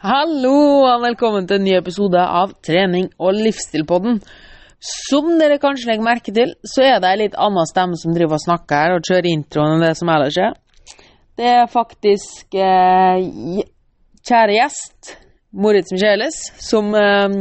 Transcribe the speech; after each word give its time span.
Hallo 0.00 0.80
og 0.88 1.02
velkommen 1.02 1.44
til 1.44 1.58
en 1.58 1.66
ny 1.66 1.74
episode 1.76 2.16
av 2.16 2.54
Trening 2.64 3.10
og 3.20 3.34
livsstilpodden. 3.36 4.14
Som 4.80 5.34
dere 5.36 5.58
kanskje 5.60 5.90
legger 5.90 6.06
merke 6.06 6.32
til, 6.32 6.54
så 6.64 6.86
er 6.86 7.02
det 7.02 7.10
ei 7.10 7.18
litt 7.20 7.36
annen 7.36 7.68
stemme 7.68 7.98
som 8.00 8.14
driver 8.16 8.38
og 8.38 8.40
snakker 8.46 8.80
her 8.80 8.94
og 8.96 9.04
kjører 9.04 9.28
introen 9.28 9.74
enn 9.74 9.84
det 9.84 9.90
som 10.00 10.12
ellers 10.14 10.38
er. 10.40 10.56
Det 11.36 11.50
er 11.52 11.68
faktisk 11.68 12.56
eh, 12.56 13.60
kjære 14.24 14.56
gjest, 14.56 15.12
Moritz 15.52 15.92
Micheles, 15.92 16.40
som 16.64 16.96
eh, 16.96 17.36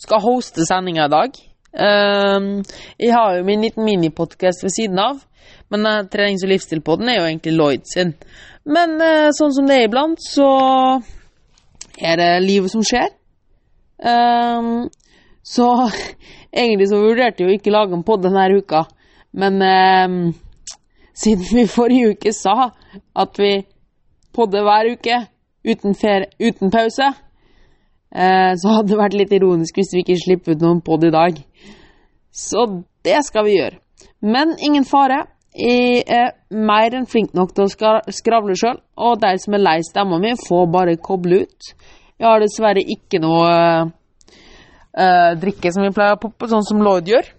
skal 0.00 0.24
hoste 0.30 0.64
sendinga 0.64 1.10
i 1.10 1.14
dag. 1.18 1.38
Eh, 1.76 2.50
jeg 3.04 3.16
har 3.18 3.36
jo 3.36 3.46
min 3.52 3.68
liten 3.68 3.84
minipodkast 3.84 4.64
ved 4.64 4.78
siden 4.80 5.04
av, 5.10 5.20
men 5.68 5.84
eh, 5.92 6.02
trenings- 6.08 6.48
og 6.48 6.56
livsstilpodden 6.56 7.12
er 7.12 7.20
jo 7.20 7.30
egentlig 7.34 7.58
Lloyd 7.60 7.88
sin. 7.92 8.16
Men 8.64 8.96
eh, 8.96 9.28
sånn 9.36 9.58
som 9.60 9.68
det 9.68 9.82
er 9.82 9.90
iblant, 9.92 10.24
så 10.24 10.48
er 12.00 12.16
det 12.20 12.30
livet 12.44 12.72
som 12.72 12.84
skjer. 12.84 13.10
Um, 14.00 14.88
så 15.42 15.68
egentlig 16.60 16.88
så 16.88 17.00
vurderte 17.00 17.42
jeg 17.42 17.48
jo 17.48 17.58
ikke 17.58 17.74
lage 17.74 17.96
en 17.96 18.06
podd 18.06 18.24
denne 18.24 18.46
uka, 18.56 18.84
men 19.32 19.60
um, 19.62 20.20
siden 21.14 21.44
vi 21.50 21.66
forrige 21.78 22.14
uke 22.14 22.32
sa 22.36 22.70
at 23.16 23.40
vi 23.40 23.58
podder 24.32 24.64
hver 24.64 24.92
uke 24.94 25.18
uten, 25.66 25.94
ferie, 25.94 26.30
uten 26.40 26.72
pause, 26.72 27.10
uh, 27.12 28.52
så 28.56 28.76
hadde 28.76 28.92
det 28.92 29.02
vært 29.02 29.18
litt 29.18 29.36
ironisk 29.36 29.76
hvis 29.76 29.92
vi 29.94 30.04
ikke 30.04 30.22
slipper 30.24 30.56
ut 30.56 30.64
noen 30.64 30.80
podd 30.84 31.04
i 31.08 31.14
dag. 31.14 31.36
Så 32.30 32.64
det 33.04 33.20
skal 33.26 33.44
vi 33.44 33.58
gjøre. 33.58 33.80
Men 34.20 34.56
ingen 34.60 34.84
fare. 34.84 35.24
Jeg 35.50 36.04
er 36.06 36.34
mer 36.54 36.94
enn 36.94 37.08
flink 37.10 37.32
nok 37.34 37.54
til 37.56 37.66
å 37.66 38.12
skravle 38.14 38.54
sjøl, 38.58 38.78
og 39.02 39.18
de 39.22 39.32
som 39.42 39.56
er 39.56 39.64
lei 39.64 39.78
stemma 39.82 40.20
mi, 40.22 40.36
får 40.38 40.68
bare 40.70 41.00
koble 41.02 41.42
ut. 41.42 41.72
Jeg 42.20 42.28
har 42.28 42.42
dessverre 42.42 42.84
ikke 42.84 43.18
noe 43.22 43.48
eh, 44.94 45.32
drikke 45.42 45.72
som 45.74 45.86
vi 45.86 45.94
pleier 45.96 46.18
å 46.18 46.20
poppe, 46.22 46.46
sånn 46.50 46.66
som 46.66 46.82
Lloyd 46.84 47.10
gjør. 47.10 47.32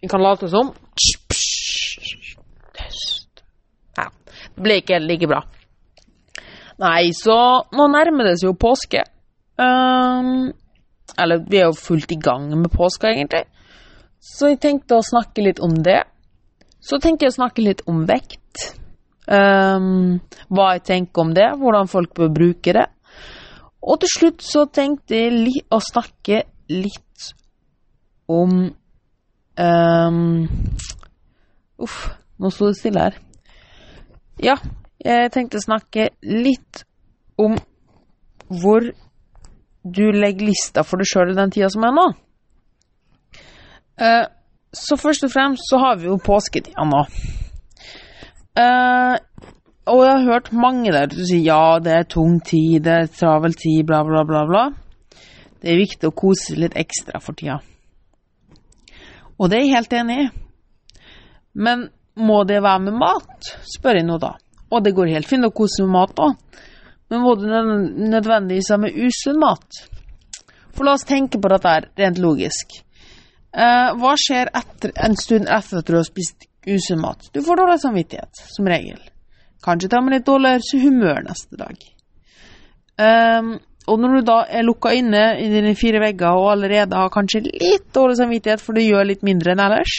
Vi 0.00 0.08
kan 0.08 0.24
late 0.24 0.48
som. 0.52 0.72
Ja, 3.98 4.08
det 4.54 4.64
ble 4.64 4.78
ikke 4.80 4.96
helt 4.96 5.10
like 5.10 5.28
bra. 5.28 5.42
Nei, 6.80 7.12
så 7.14 7.36
nå 7.76 7.90
nærmer 7.92 8.30
det 8.30 8.38
seg 8.40 8.50
jo 8.50 8.56
påske. 8.58 9.04
Um, 9.60 10.48
eller 11.20 11.44
vi 11.44 11.60
er 11.60 11.68
jo 11.68 11.76
fullt 11.78 12.10
i 12.16 12.18
gang 12.18 12.48
med 12.56 12.72
påska, 12.72 13.12
egentlig. 13.12 13.44
Så 14.24 14.54
jeg 14.54 14.62
tenkte 14.62 14.98
å 14.98 15.04
snakke 15.04 15.44
litt 15.44 15.60
om 15.62 15.76
det. 15.84 16.00
Så 16.84 17.00
tenkte 17.00 17.24
jeg 17.24 17.32
å 17.32 17.38
snakke 17.38 17.64
litt 17.64 17.84
om 17.88 18.02
vekt. 18.08 18.74
Um, 19.24 20.18
hva 20.52 20.74
jeg 20.74 20.84
tenker 20.90 21.24
om 21.24 21.32
det, 21.36 21.46
hvordan 21.56 21.88
folk 21.88 22.12
bør 22.16 22.32
bruke 22.34 22.74
det. 22.76 22.86
Og 23.84 24.00
til 24.02 24.12
slutt 24.12 24.44
så 24.44 24.66
tenkte 24.72 25.16
jeg 25.16 25.64
å 25.72 25.80
snakke 25.80 26.42
litt 26.72 27.30
om 28.32 28.52
um, 29.60 30.20
Uff, 31.84 31.96
nå 32.40 32.50
sto 32.54 32.68
det 32.70 32.78
stille 32.78 33.06
her. 33.08 33.16
Ja, 34.40 34.54
jeg 35.04 35.32
tenkte 35.34 35.60
å 35.60 35.64
snakke 35.64 36.08
litt 36.22 36.84
om 37.40 37.56
hvor 38.48 38.86
du 39.84 40.04
legger 40.14 40.48
lista 40.48 40.84
for 40.86 41.00
deg 41.00 41.10
sjøl 41.10 41.32
i 41.32 41.36
den 41.36 41.52
tida 41.52 41.68
som 41.72 41.84
er 41.84 41.94
nå. 41.96 42.06
Eh, 44.00 44.24
så 44.78 44.98
først 45.00 45.26
og 45.26 45.32
fremst 45.32 45.70
så 45.70 45.80
har 45.82 45.98
vi 46.00 46.10
jo 46.10 46.20
påsketida 46.22 46.84
nå. 46.88 47.02
Uh, 48.54 49.16
og 49.90 50.00
jeg 50.04 50.12
har 50.12 50.28
hørt 50.30 50.52
mange 50.56 50.92
der 50.94 51.10
som 51.12 51.26
sier 51.28 51.44
ja, 51.44 51.78
det 51.82 51.92
er 51.92 52.06
tung 52.08 52.38
tid, 52.44 52.84
det 52.86 52.92
er 52.94 53.10
travel 53.12 53.56
tid, 53.58 53.82
bla, 53.88 54.00
bla, 54.06 54.22
bla, 54.28 54.44
bla. 54.48 54.64
Det 55.60 55.72
er 55.72 55.80
viktig 55.80 56.08
å 56.08 56.16
kose 56.16 56.56
litt 56.60 56.76
ekstra 56.76 57.20
for 57.24 57.36
tida. 57.36 57.58
Og 59.40 59.50
det 59.50 59.58
er 59.58 59.64
jeg 59.64 59.74
helt 59.74 59.96
enig 59.98 60.16
i. 60.22 60.28
Men 61.54 61.88
må 62.14 62.42
det 62.48 62.62
være 62.62 62.86
med 62.86 62.98
mat, 63.00 63.50
spør 63.74 63.98
jeg 63.98 64.06
nå 64.06 64.18
da. 64.22 64.34
Og 64.70 64.84
det 64.84 64.94
går 64.96 65.12
helt 65.12 65.28
fint 65.28 65.46
å 65.46 65.52
kose 65.54 65.84
med 65.84 65.94
mat 65.94 66.22
òg. 66.22 66.36
Men 67.12 67.22
må 67.22 67.34
det 67.38 67.48
nødvendigvis 68.14 68.70
være 68.72 68.84
med 68.86 68.96
usunn 69.04 69.40
mat? 69.42 69.82
For 70.74 70.86
la 70.86 70.96
oss 70.96 71.06
tenke 71.06 71.38
på 71.38 71.50
dette 71.52 71.74
rent 71.98 72.18
logisk. 72.22 72.83
Eh, 73.54 73.90
hva 74.00 74.14
skjer 74.18 74.50
etter, 74.50 74.90
en 74.98 75.14
stund 75.18 75.46
etter 75.46 75.78
at 75.80 75.90
du 75.90 75.94
har 75.94 76.06
spist 76.06 76.48
usunn 76.66 77.02
mat? 77.02 77.28
Du 77.30 77.42
får 77.44 77.60
dårlig 77.60 77.80
samvittighet, 77.82 78.40
som 78.56 78.66
regel. 78.70 78.98
Kanskje 79.64 79.90
tar 79.92 80.02
man 80.02 80.16
litt 80.16 80.26
dårligere 80.26 80.80
humør 80.82 81.22
neste 81.28 81.60
dag. 81.60 81.78
Um, 82.98 83.54
og 83.90 84.00
når 84.00 84.16
du 84.16 84.26
da 84.26 84.36
er 84.48 84.66
lukka 84.66 84.92
inne 84.96 85.22
i 85.42 85.48
dine 85.52 85.74
fire 85.78 86.00
vegger 86.02 86.38
og 86.38 86.50
allerede 86.54 86.98
har 86.98 87.12
kanskje 87.12 87.44
litt 87.46 87.88
dårlig 87.94 88.16
samvittighet 88.20 88.62
for 88.62 88.76
du 88.76 88.84
gjør 88.84 89.08
litt 89.08 89.24
mindre 89.26 89.52
enn 89.52 89.62
ellers, 89.64 89.96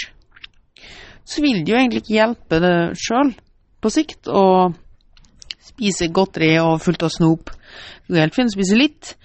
så 1.25 1.43
vil 1.43 1.63
det 1.63 1.73
jo 1.73 1.77
egentlig 1.79 2.03
ikke 2.03 2.17
hjelpe 2.17 2.61
deg 2.63 2.97
sjøl 3.01 3.31
på 3.81 3.91
sikt 3.93 4.29
å 4.29 4.45
spise 5.65 6.09
godteri 6.13 6.53
og 6.61 6.81
fullt 6.83 7.05
av 7.05 7.13
snop. 7.13 7.53
Du 8.05 8.13
kan 8.13 8.23
helt 8.25 8.37
fint 8.37 8.51
å 8.51 8.57
spise 8.57 8.77
litt, 8.77 9.15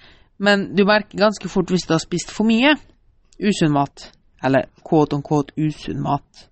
men 0.41 0.71
du 0.77 0.83
merker 0.87 1.19
ganske 1.19 1.51
fort 1.51 1.71
hvis 1.73 1.87
du 1.87 1.95
har 1.95 2.03
spist 2.03 2.33
for 2.33 2.49
mye 2.49 2.75
usunn 3.41 3.73
mat, 3.73 4.11
eller 4.43 4.69
quote 4.83 5.15
on 5.15 5.23
quote 5.25 5.53
usunn 5.57 6.01
mat. 6.01 6.47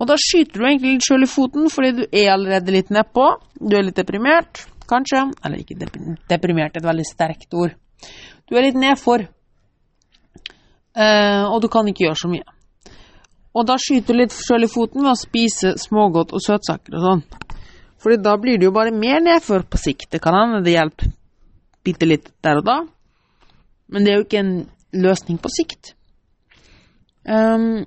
Og 0.00 0.08
da 0.10 0.16
skyter 0.18 0.58
du 0.58 0.66
egentlig 0.66 0.96
litt 0.96 1.06
sjøl 1.06 1.24
i 1.24 1.30
foten, 1.30 1.68
fordi 1.70 1.92
du 2.00 2.02
er 2.10 2.32
allerede 2.32 2.74
litt 2.74 2.90
nedpå. 2.92 3.28
Du 3.60 3.76
er 3.78 3.86
litt 3.86 3.98
deprimert, 3.98 4.64
kanskje. 4.90 5.22
Eller 5.44 5.62
ikke 5.62 5.78
deprimert, 5.78 6.74
er 6.74 6.82
et 6.82 6.88
veldig 6.88 7.06
sterkt 7.08 7.54
ord. 7.54 7.76
Du 8.50 8.58
er 8.58 8.66
litt 8.66 8.76
nedfor, 8.76 9.24
eh, 10.98 11.44
og 11.46 11.62
du 11.62 11.70
kan 11.72 11.88
ikke 11.88 12.04
gjøre 12.08 12.20
så 12.20 12.28
mye. 12.32 12.44
Og 13.54 13.66
da 13.68 13.78
skyter 13.78 14.12
du 14.12 14.18
litt 14.18 14.34
sjøl 14.34 14.66
i 14.66 14.70
foten 14.70 15.04
ved 15.04 15.12
å 15.14 15.18
spise 15.18 15.76
smågodt 15.78 16.34
og 16.34 16.42
søtsaker 16.42 16.98
og 16.98 17.04
sånn. 17.06 17.24
Fordi 18.02 18.18
da 18.20 18.34
blir 18.36 18.58
det 18.58 18.66
jo 18.66 18.74
bare 18.74 18.92
mer 18.92 19.22
nedfor 19.22 19.62
på 19.70 19.78
sikt. 19.80 20.10
Det 20.10 20.20
kan 20.20 20.34
hende 20.36 20.64
det 20.66 20.74
hjelper 20.74 21.14
bitte 21.84 22.08
litt 22.08 22.32
der 22.44 22.60
og 22.60 22.66
da, 22.66 22.78
men 23.92 24.04
det 24.04 24.12
er 24.12 24.18
jo 24.18 24.24
ikke 24.24 24.40
en 24.40 24.54
løsning 25.04 25.38
på 25.42 25.52
sikt. 25.52 25.92
Um, 27.24 27.84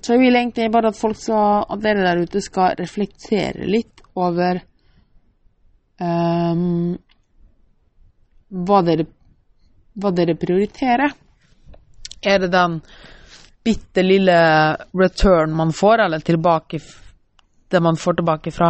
så 0.00 0.14
jeg 0.14 0.22
vil 0.26 0.38
egentlig 0.38 0.70
bare 0.72 0.92
at 0.92 0.98
folk 0.98 1.18
skal, 1.18 1.64
at 1.70 1.82
dere 1.82 2.04
der 2.04 2.22
ute 2.24 2.42
skal 2.44 2.76
reflektere 2.78 3.68
litt 3.68 4.02
over 4.16 4.60
um, 6.00 6.94
hva, 8.48 8.82
dere, 8.86 9.06
hva 9.96 10.12
dere 10.16 10.36
prioriterer. 10.40 11.14
Er 12.26 12.40
det 12.42 12.52
den 12.52 12.80
bitte 13.66 14.04
lille 14.04 14.38
return 14.94 15.56
man 15.56 15.72
får, 15.74 16.04
eller 16.06 16.22
tilbake 16.24 16.80
det 17.68 17.80
man 17.82 17.96
får 17.98 18.20
tilbake 18.20 18.52
fra 18.54 18.68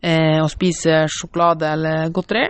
eh, 0.00 0.38
å 0.38 0.46
spise 0.48 1.04
sjokolade 1.10 1.72
eller 1.74 2.12
godteri? 2.14 2.46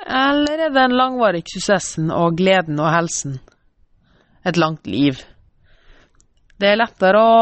Eller 0.00 0.54
er 0.56 0.70
det 0.70 0.78
den 0.78 0.96
langvarige 0.96 1.58
suksessen 1.58 2.08
og 2.14 2.38
gleden 2.40 2.80
og 2.80 2.88
helsen? 2.94 3.36
Et 4.44 4.56
langt 4.56 4.86
liv. 4.86 5.20
Det 6.60 6.68
er 6.68 6.80
lettere 6.80 7.20
å 7.20 7.36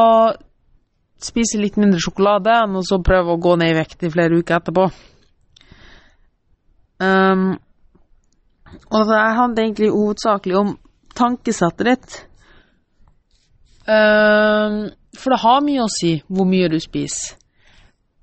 spise 1.22 1.58
litt 1.58 1.78
mindre 1.78 2.00
sjokolade 2.02 2.54
enn 2.62 2.78
å 2.78 2.84
så 2.86 3.00
prøve 3.02 3.34
å 3.34 3.42
gå 3.42 3.56
ned 3.58 3.72
i 3.72 3.78
vekt 3.78 4.04
i 4.06 4.10
flere 4.12 4.38
uker 4.38 4.58
etterpå. 4.60 4.84
Um, 6.98 7.50
og 8.90 9.10
det 9.10 9.18
handler 9.38 9.64
egentlig 9.64 9.90
hovedsakelig 9.94 10.56
om 10.58 10.72
tankesettet 11.18 11.90
ditt. 11.90 12.16
Um, 13.88 14.88
for 15.18 15.34
det 15.34 15.42
har 15.42 15.62
mye 15.64 15.84
å 15.84 15.92
si 15.92 16.18
hvor 16.28 16.46
mye 16.48 16.70
du 16.70 16.78
spiser. 16.82 17.36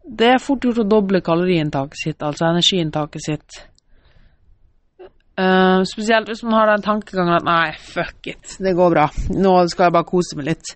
Det 0.05 0.35
er 0.35 0.43
fort 0.43 0.63
gjort 0.63 0.83
å 0.83 0.85
doble 0.85 1.19
kaloriinntaket 1.25 1.97
sitt, 1.97 2.19
altså 2.21 2.45
energiinntaket 2.51 3.23
sitt. 3.25 3.55
Uh, 5.35 5.83
spesielt 5.83 6.29
hvis 6.31 6.45
man 6.47 6.53
har 6.55 6.69
den 6.69 6.83
tankegangen 6.85 7.35
at 7.35 7.43
nei, 7.43 7.73
fuck 7.75 8.27
it, 8.31 8.53
det 8.63 8.71
går 8.77 8.93
bra, 8.93 9.09
nå 9.35 9.55
skal 9.67 9.89
jeg 9.89 9.95
bare 9.97 10.07
kose 10.07 10.37
meg 10.39 10.47
litt. 10.47 10.69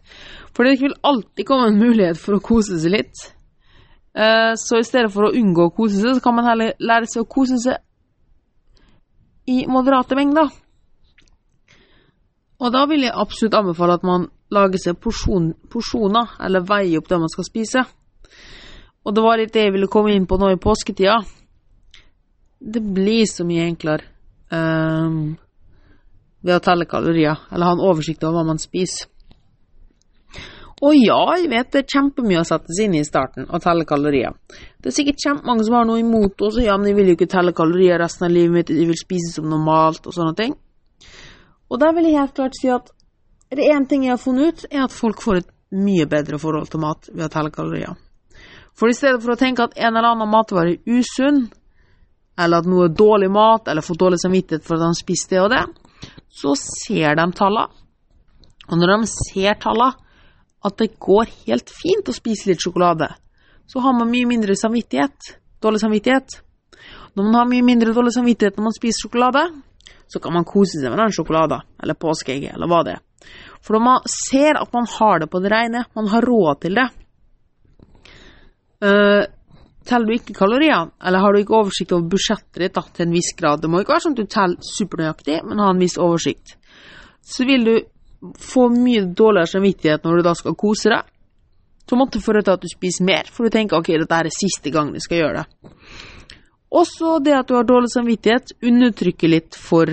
For 0.52 0.68
det 0.68 0.82
vil 0.82 0.98
alltid 1.08 1.48
komme 1.48 1.70
en 1.70 1.80
mulighet 1.80 2.20
for 2.20 2.36
å 2.36 2.44
kose 2.44 2.76
seg 2.82 2.92
litt. 2.92 3.22
Uh, 4.12 4.60
så 4.60 4.82
i 4.82 4.88
stedet 4.88 5.14
for 5.14 5.30
å 5.30 5.32
unngå 5.32 5.70
å 5.70 5.72
kose 5.78 6.02
seg, 6.02 6.18
så 6.18 6.26
kan 6.26 6.36
man 6.36 6.50
heller 6.50 6.76
lære 6.76 7.08
seg 7.08 7.24
å 7.24 7.30
kose 7.32 7.62
seg 7.64 7.80
i 9.48 9.64
moderate 9.72 10.20
mengder. 10.20 10.52
Og 12.60 12.76
da 12.76 12.84
vil 12.92 13.08
jeg 13.08 13.16
absolutt 13.16 13.56
anbefale 13.56 13.96
at 13.96 14.04
man 14.04 14.28
lager 14.52 14.84
seg 14.84 15.00
porsjon, 15.00 15.54
porsjoner, 15.72 16.36
eller 16.44 16.68
veier 16.68 17.00
opp 17.00 17.08
det 17.08 17.24
man 17.24 17.32
skal 17.32 17.48
spise. 17.48 17.88
Og 19.08 19.16
det 19.16 19.24
var 19.24 19.40
litt 19.40 19.56
det 19.56 19.70
jeg 19.70 19.78
ville 19.80 19.88
komme 19.88 20.12
inn 20.12 20.28
på 20.28 20.36
nå 20.36 20.52
i 20.52 20.60
påsketida. 20.60 21.22
Det 22.60 22.84
blir 22.84 23.24
så 23.24 23.48
mye 23.48 23.72
enklere 23.72 24.19
ehm, 24.56 25.38
ved 26.42 26.56
å 26.56 26.64
telle 26.64 26.88
kalorier, 26.90 27.40
eller 27.52 27.68
ha 27.70 27.76
en 27.76 27.88
oversikt 27.90 28.24
over 28.24 28.40
hva 28.40 28.52
man 28.52 28.62
spiser. 28.62 29.10
Og 30.80 30.96
ja, 30.96 31.20
jeg 31.36 31.50
vet 31.52 31.74
det 31.74 31.82
er 31.82 31.92
kjempemye 31.92 32.40
å 32.40 32.48
sette 32.48 32.72
seg 32.72 32.88
inn 32.88 33.02
i 33.02 33.04
starten 33.04 33.50
å 33.52 33.60
telle 33.60 33.84
kalorier. 33.88 34.32
Det 34.80 34.94
er 34.94 34.96
sikkert 34.96 35.20
kjempemange 35.26 35.66
som 35.68 35.76
har 35.76 35.90
noe 35.90 36.00
imot 36.00 36.40
oss, 36.48 36.60
ja, 36.64 36.78
men 36.80 36.88
jeg 36.88 37.00
vil 37.02 37.12
jo 37.12 37.16
ikke 37.18 37.32
telle 37.34 37.52
kalorier 37.56 38.00
resten 38.00 38.30
av 38.30 38.32
livet 38.32 38.56
mitt, 38.56 38.72
jeg 38.72 38.88
vil 38.88 39.00
spise 39.00 39.34
som 39.36 39.50
normalt 39.52 40.08
og 40.08 40.16
sånne 40.16 40.38
ting. 40.40 40.56
Og 41.70 41.82
der 41.84 41.92
vil 41.98 42.08
jeg 42.08 42.22
helt 42.22 42.38
klart 42.38 42.56
si 42.56 42.72
at 42.72 42.94
det 43.52 43.68
én 43.74 43.88
ting 43.90 44.06
jeg 44.06 44.16
har 44.16 44.22
funnet 44.22 44.54
ut, 44.54 44.66
er 44.72 44.86
at 44.86 44.96
folk 44.96 45.22
får 45.26 45.42
et 45.42 45.52
mye 45.76 46.08
bedre 46.10 46.40
forhold 46.40 46.72
til 46.72 46.82
mat 46.82 47.12
ved 47.12 47.28
å 47.28 47.34
telle 47.34 47.52
kalorier. 47.54 47.98
For 48.78 48.88
i 48.88 48.96
stedet 48.96 49.20
for 49.20 49.34
å 49.34 49.40
tenke 49.40 49.66
at 49.66 49.76
en 49.76 49.92
eller 49.92 50.14
annen 50.14 50.32
matvare 50.32 50.78
er 50.78 51.00
usunn, 51.00 51.50
eller 52.40 52.64
at 52.64 52.70
noe 52.70 52.88
er 52.88 52.96
dårlig 52.96 53.30
mat, 53.32 53.68
eller 53.68 53.86
får 53.86 54.00
dårlig 54.00 54.20
samvittighet 54.22 54.66
for 54.66 54.78
at 54.78 54.88
de 54.88 55.00
spiser 55.00 55.36
det 55.36 55.42
og 55.44 55.50
det, 55.54 55.64
så 56.40 56.56
ser 56.60 57.18
de 57.20 57.26
tallene. 57.36 57.68
Og 58.70 58.78
når 58.78 58.94
de 58.94 59.10
ser 59.12 59.58
tallene, 59.60 59.98
at 60.60 60.76
det 60.80 60.98
går 61.00 61.30
helt 61.48 61.72
fint 61.72 62.10
å 62.12 62.16
spise 62.16 62.50
litt 62.50 62.64
sjokolade, 62.64 63.08
så 63.70 63.80
har 63.84 63.96
man 63.96 64.10
mye 64.12 64.28
mindre 64.28 64.58
samvittighet, 64.60 65.34
dårlig 65.64 65.80
samvittighet. 65.84 66.40
Når 67.16 67.28
man 67.28 67.38
har 67.38 67.48
mye 67.50 67.66
mindre 67.66 67.94
dårlig 67.96 68.12
samvittighet 68.16 68.58
når 68.58 68.68
man 68.68 68.76
spiser 68.76 69.06
sjokolade, 69.06 69.44
så 70.10 70.20
kan 70.20 70.36
man 70.36 70.48
kose 70.48 70.82
seg 70.82 70.92
med 70.92 71.00
den 71.00 71.14
sjokoladen, 71.16 71.64
eller 71.80 71.98
påskeegget, 72.00 72.56
eller 72.58 72.70
hva 72.72 72.82
det 72.86 72.98
er. 72.98 73.04
For 73.62 73.76
når 73.76 73.84
man 73.86 74.10
ser 74.10 74.60
at 74.60 74.74
man 74.74 74.88
har 74.90 75.22
det 75.22 75.30
på 75.32 75.42
det 75.44 75.52
rene, 75.54 75.84
man 75.96 76.08
har 76.12 76.26
råd 76.26 76.62
til 76.64 76.80
det 76.80 76.88
uh, 78.84 79.24
Teller 79.90 80.06
du 80.06 80.16
ikke 80.20 80.36
kalorier, 80.38 80.92
eller 81.02 81.24
har 81.24 81.34
du 81.34 81.42
ikke 81.42 81.56
oversikt 81.58 81.94
over 81.96 82.12
budsjettet 82.12 82.62
ditt 82.62 82.76
da, 82.76 82.84
til 82.94 83.08
en 83.08 83.16
viss 83.16 83.32
grad 83.38 83.64
Det 83.64 83.70
må 83.72 83.82
ikke 83.82 83.96
være 83.96 84.06
sånn 84.06 84.18
at 84.18 84.22
du 84.22 84.30
teller 84.30 84.68
supernøyaktig, 84.76 85.40
men 85.50 85.64
ha 85.64 85.70
en 85.74 85.82
viss 85.82 85.98
oversikt. 85.98 86.54
Så 87.26 87.48
vil 87.50 87.66
du 87.66 87.74
få 88.38 88.68
mye 88.74 89.08
dårligere 89.16 89.54
samvittighet 89.56 90.06
når 90.06 90.20
du 90.20 90.28
da 90.28 90.36
skal 90.38 90.58
kose 90.60 90.92
deg. 90.94 91.10
Så 91.90 91.98
måtte 91.98 92.20
du 92.20 92.24
foreta 92.24 92.54
at 92.54 92.62
du 92.62 92.70
spiser 92.70 93.08
mer, 93.08 93.30
for 93.34 93.48
du 93.48 93.54
tenker 93.56 93.80
ok, 93.80 93.96
dette 93.98 94.20
er 94.20 94.30
siste 94.34 94.70
gangen 94.74 94.94
du 94.94 95.02
skal 95.02 95.24
gjøre 95.24 95.42
det. 95.42 95.72
Også 96.70 97.16
det 97.26 97.34
at 97.34 97.50
du 97.50 97.56
har 97.58 97.66
dårlig 97.66 97.90
samvittighet, 97.90 98.54
undertrykker 98.62 99.32
litt 99.32 99.58
for 99.58 99.90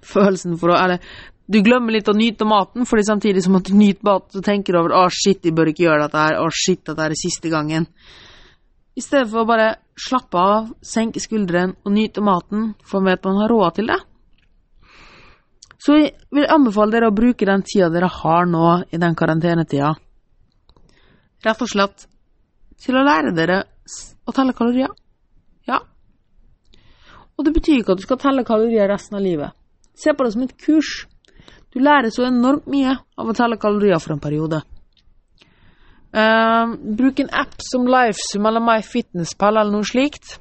følelsen 0.00 0.56
for 0.56 0.72
å 0.72 0.78
Eller 0.80 1.04
du 1.50 1.58
glemmer 1.66 1.92
litt 1.92 2.08
å 2.08 2.14
nyte 2.16 2.46
maten, 2.46 2.86
fordi 2.86 3.04
samtidig 3.04 3.42
som 3.44 3.58
at 3.58 3.68
du 3.68 3.74
nyter 3.76 4.06
mat, 4.06 4.28
så 4.32 4.40
tenker 4.44 4.72
du 4.72 4.80
over 4.80 4.94
å 4.94 5.04
shit, 5.12 5.42
jeg 5.44 5.54
bør 5.56 5.72
ikke 5.72 5.84
gjøre 5.88 6.06
dette 6.06 6.24
her, 6.24 6.38
å 6.38 6.46
shit, 6.54 6.80
dette 6.86 7.08
er 7.08 7.16
siste 7.18 7.50
gangen. 7.50 7.88
I 8.98 9.02
stedet 9.04 9.30
for 9.30 9.44
å 9.44 9.48
bare 9.48 9.74
slappe 10.00 10.38
av, 10.38 10.70
senke 10.82 11.22
skuldrene 11.22 11.76
og 11.84 11.92
nyte 11.94 12.22
maten, 12.24 12.72
for 12.82 13.00
man 13.00 13.12
vet 13.12 13.26
man 13.28 13.42
har 13.42 13.52
råd 13.52 13.76
til 13.78 13.92
det. 13.92 13.98
Så 15.80 15.96
jeg 15.96 16.10
vil 16.34 16.48
anbefale 16.52 16.92
dere 16.92 17.08
å 17.08 17.16
bruke 17.16 17.46
den 17.48 17.62
tida 17.64 17.88
dere 17.92 18.10
har 18.12 18.48
nå 18.48 18.64
i 18.92 19.00
den 19.00 19.14
karantenetida, 19.16 19.94
rett 21.46 21.62
og 21.64 21.70
slett 21.70 22.04
til 22.80 22.98
å 22.98 23.04
lære 23.06 23.32
dere 23.36 23.62
å 24.28 24.34
telle 24.36 24.52
kalorier. 24.56 24.92
Ja. 25.68 25.80
Og 27.36 27.46
det 27.46 27.54
betyr 27.56 27.80
ikke 27.80 27.96
at 27.96 28.02
du 28.02 28.04
skal 28.04 28.20
telle 28.20 28.44
kalorier 28.44 28.90
resten 28.92 29.16
av 29.16 29.24
livet. 29.24 29.56
Se 29.96 30.12
på 30.12 30.24
det 30.24 30.34
som 30.34 30.44
et 30.44 30.56
kurs. 30.60 31.06
Du 31.72 31.80
lærer 31.80 32.12
så 32.12 32.26
enormt 32.28 32.68
mye 32.68 32.96
av 33.16 33.30
å 33.30 33.36
telle 33.36 33.60
kalorier 33.60 34.00
for 34.02 34.16
en 34.16 34.22
periode. 34.22 34.60
Uh, 36.10 36.74
bruk 36.98 37.20
en 37.22 37.30
app 37.30 37.60
som 37.62 37.86
Lifesum 37.86 38.48
eller 38.50 38.64
MyFitnessPal 38.64 39.60
eller 39.60 39.70
noe 39.70 39.86
slikt, 39.86 40.38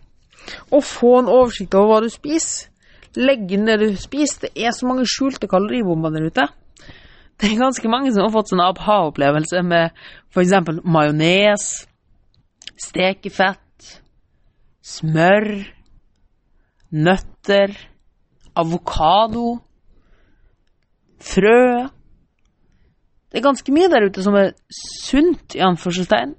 og 0.74 0.82
få 0.86 1.20
en 1.20 1.30
oversikt 1.30 1.78
over 1.78 1.92
hva 1.92 2.00
du 2.06 2.10
spiser. 2.14 2.72
Legg 3.18 3.52
inn 3.54 3.66
det 3.66 3.80
du 3.82 3.88
spiser. 3.98 4.48
Det 4.48 4.66
er 4.66 4.74
så 4.74 4.88
mange 4.90 5.06
skjulte 5.10 5.50
kaloribomber 5.50 6.14
der 6.14 6.28
ute. 6.30 6.46
Det 7.40 7.48
er 7.48 7.62
ganske 7.62 7.90
mange 7.90 8.12
som 8.14 8.26
har 8.26 8.34
fått 8.34 8.52
sånn 8.52 8.62
aha-opplevelse 8.62 9.62
med 9.66 9.96
f.eks. 10.34 10.54
majones, 10.84 11.66
stekefett, 12.84 13.94
smør, 14.84 15.48
nøtter, 16.92 17.78
avokado, 18.60 19.54
frø 21.20 21.88
Det 23.30 23.40
er 23.40 23.46
ganske 23.46 23.74
mye 23.74 23.90
der 23.92 24.08
ute 24.10 24.24
som 24.26 24.36
er 24.36 24.54
sunt, 24.74 25.56
i 25.56 25.62
anførselstegn. 25.62 26.34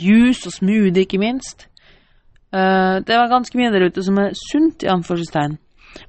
Juice 0.00 0.46
og 0.46 0.54
smoothie, 0.54 1.02
ikke 1.02 1.18
minst. 1.18 1.66
Uh, 2.54 3.02
det 3.02 3.14
er 3.14 3.30
ganske 3.30 3.58
mye 3.58 3.72
der 3.74 3.88
ute 3.88 4.02
som 4.06 4.18
er 4.22 4.36
sunt, 4.38 4.84
i 4.86 4.90
anførselstegn. 4.90 5.58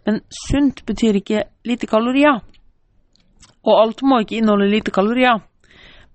Men 0.05 0.21
sunt 0.47 0.83
betyr 0.85 1.17
ikke 1.21 1.43
lite 1.65 1.89
kalorier. 1.89 2.41
Og 3.65 3.81
alt 3.81 4.03
må 4.05 4.21
ikke 4.21 4.37
inneholde 4.37 4.69
lite 4.69 4.93
kalorier. 4.93 5.41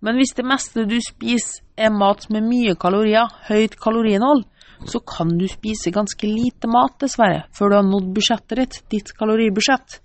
Men 0.00 0.16
hvis 0.16 0.36
det 0.36 0.46
meste 0.46 0.86
du 0.88 0.96
spiser 1.02 1.64
er 1.76 1.90
mat 1.92 2.28
med 2.30 2.46
mye 2.46 2.76
kalorier, 2.78 3.26
høyt 3.48 3.74
kaloriinnhold, 3.80 4.44
så 4.88 5.00
kan 5.04 5.34
du 5.36 5.44
spise 5.48 5.92
ganske 5.92 6.28
lite 6.28 6.68
mat, 6.70 6.94
dessverre, 7.02 7.44
før 7.56 7.68
du 7.68 7.76
har 7.76 7.84
nådd 7.84 8.14
budsjettet 8.14 8.62
ditt, 8.62 8.78
ditt 8.92 9.12
kaloribudsjett. 9.18 9.98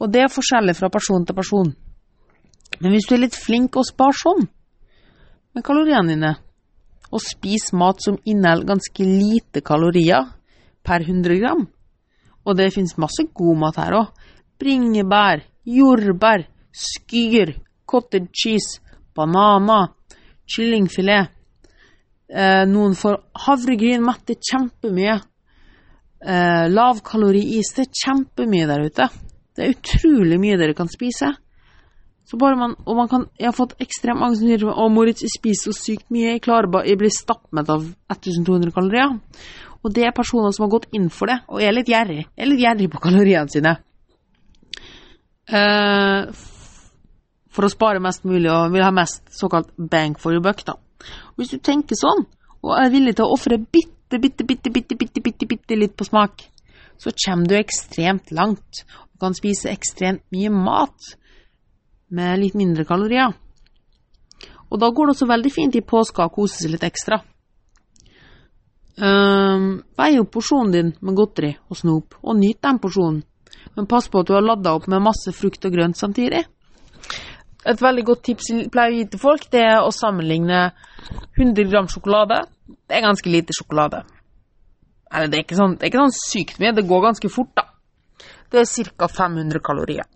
Og 0.00 0.10
det 0.10 0.24
er 0.24 0.32
forskjellig 0.32 0.74
fra 0.78 0.90
person 0.90 1.26
til 1.26 1.36
person. 1.36 1.70
Men 2.78 2.94
hvis 2.94 3.08
du 3.08 3.16
er 3.16 3.24
litt 3.24 3.36
flink 3.36 3.76
og 3.76 3.88
sparsom 3.88 4.46
med 5.54 5.66
kaloriene 5.66 6.14
dine, 6.14 6.34
og 7.10 7.22
spiser 7.24 7.78
mat 7.80 7.98
som 8.04 8.20
inneholder 8.22 8.68
ganske 8.68 9.06
lite 9.06 9.64
kalorier 9.66 10.28
per 10.86 11.02
100 11.02 11.40
gram, 11.42 11.64
og 12.46 12.56
det 12.56 12.70
fins 12.74 12.96
masse 13.02 13.26
god 13.34 13.58
mat 13.58 13.80
her 13.82 13.96
òg. 13.98 14.12
Bringebær, 14.60 15.42
jordbær, 15.66 16.46
skyr, 16.70 17.56
cottage 17.88 18.30
cheese, 18.32 18.80
bananer, 19.16 19.90
kyllingfilet. 20.50 21.34
Eh, 22.30 22.64
noen 22.70 22.94
får 22.94 23.18
havregryn, 23.46 24.04
metter 24.06 24.38
kjempemye. 24.38 25.16
Eh, 26.20 26.66
Lavkaloriis. 26.70 27.72
Det 27.74 27.86
er 27.86 28.00
kjempemye 28.04 28.68
der 28.70 28.86
ute. 28.86 29.08
Det 29.56 29.64
er 29.64 29.74
utrolig 29.74 30.38
mye 30.40 30.58
dere 30.60 30.76
kan 30.78 30.90
spise. 30.90 31.32
Så 32.30 32.38
bare 32.38 32.54
man, 32.54 32.76
og 32.86 32.94
man 32.94 33.08
kan, 33.10 33.24
jeg 33.40 33.48
har 33.48 33.56
fått 33.56 33.72
ekstremt 33.82 34.22
når 34.22 34.36
jeg 34.36 34.60
sier 34.60 34.90
Moritz, 34.94 35.24
jeg 35.24 35.32
spiser 35.32 35.72
så 35.72 35.82
sykt 35.82 36.12
mye, 36.14 36.36
jeg 36.36 36.42
klarer 36.44 36.70
bare, 36.70 36.86
jeg 36.86 37.00
blir 37.00 37.10
stappmett 37.10 37.72
av 37.74 37.88
1200 38.12 38.70
kalorier. 38.76 39.16
Og 39.82 39.94
det 39.96 40.04
er 40.06 40.14
personer 40.14 40.54
som 40.54 40.68
har 40.68 40.70
gått 40.76 40.86
inn 40.94 41.08
for 41.10 41.32
det, 41.32 41.40
og 41.50 41.64
er 41.64 41.74
litt 41.74 41.90
gjerrig. 41.90 42.28
Er 42.38 42.46
litt 42.46 42.62
gjerrig 42.62 42.86
på 42.92 43.02
kaloriene 43.02 43.50
sine. 43.50 43.74
Uh, 45.50 46.30
for 47.50 47.66
å 47.66 47.72
spare 47.72 48.02
mest 48.04 48.22
mulig 48.28 48.46
og 48.52 48.76
vil 48.76 48.86
ha 48.86 48.92
mest 48.94 49.24
såkalt 49.34 49.72
bank 49.74 50.20
for 50.22 50.36
your 50.36 50.44
buck, 50.44 50.62
da. 50.68 50.76
Og 51.32 51.42
hvis 51.42 51.56
du 51.56 51.58
tenker 51.58 51.98
sånn, 51.98 52.28
og 52.60 52.76
er 52.76 52.92
villig 52.94 53.16
til 53.18 53.26
å 53.26 53.34
ofre 53.34 53.58
bitte, 53.58 54.20
bitte, 54.22 54.46
bitte, 54.46 54.70
bitte, 54.70 54.94
bitte, 54.94 55.24
bitte, 55.24 55.50
bitte 55.50 55.82
litt 55.82 55.98
på 55.98 56.06
smak, 56.06 56.46
så 57.00 57.10
kommer 57.24 57.50
du 57.50 57.56
ekstremt 57.58 58.30
langt 58.36 58.84
og 58.84 59.24
kan 59.24 59.34
spise 59.34 59.72
ekstremt 59.72 60.22
mye 60.30 60.52
mat 60.52 61.16
med 62.10 62.40
litt 62.42 62.56
mindre 62.58 62.86
kalorier. 62.88 63.34
Og 64.70 64.78
da 64.78 64.90
går 64.94 65.08
det 65.08 65.16
også 65.16 65.28
veldig 65.30 65.52
fint 65.52 65.76
i 65.76 65.82
påska 65.82 66.26
å 66.26 66.32
kose 66.34 66.62
seg 66.62 66.74
litt 66.74 66.86
ekstra. 66.86 67.20
Um, 69.00 69.80
vei 69.96 70.12
opp 70.20 70.32
porsjonen 70.34 70.72
din 70.74 70.92
med 71.00 71.16
godteri 71.16 71.54
og 71.70 71.78
snop, 71.78 72.18
og 72.20 72.36
nyt 72.36 72.60
den 72.62 72.78
porsjonen. 72.82 73.22
Men 73.76 73.88
pass 73.90 74.08
på 74.10 74.20
at 74.20 74.28
du 74.28 74.34
har 74.34 74.44
ladda 74.44 74.74
opp 74.76 74.86
med 74.90 75.02
masse 75.02 75.32
frukt 75.34 75.64
og 75.64 75.74
grønt 75.74 75.98
samtidig. 75.98 76.44
Et 77.70 77.82
veldig 77.82 78.04
godt 78.08 78.22
tips 78.28 78.50
jeg 78.50 78.70
pleier 78.72 78.94
å 78.94 78.98
gi 78.98 79.08
til 79.12 79.22
folk, 79.22 79.48
det 79.52 79.62
er 79.62 79.82
å 79.84 79.92
sammenligne 79.94 80.70
100 81.38 81.68
gram 81.70 81.88
sjokolade. 81.92 82.42
Det 82.66 82.96
er 82.96 83.04
ganske 83.04 83.32
lite 83.32 83.56
sjokolade. 83.56 84.04
Eller 85.10 85.30
det 85.30 85.40
er 85.40 85.44
ikke 85.44 85.58
sånn, 85.58 85.74
det 85.76 85.86
er 85.86 85.92
ikke 85.92 86.04
sånn 86.04 86.16
sykt 86.16 86.60
mye, 86.62 86.76
det 86.76 86.86
går 86.88 87.04
ganske 87.08 87.32
fort, 87.32 87.52
da. 87.58 87.66
Det 88.50 88.62
er 88.62 88.92
ca. 88.96 89.08
500 89.08 89.62
kalorier. 89.64 90.06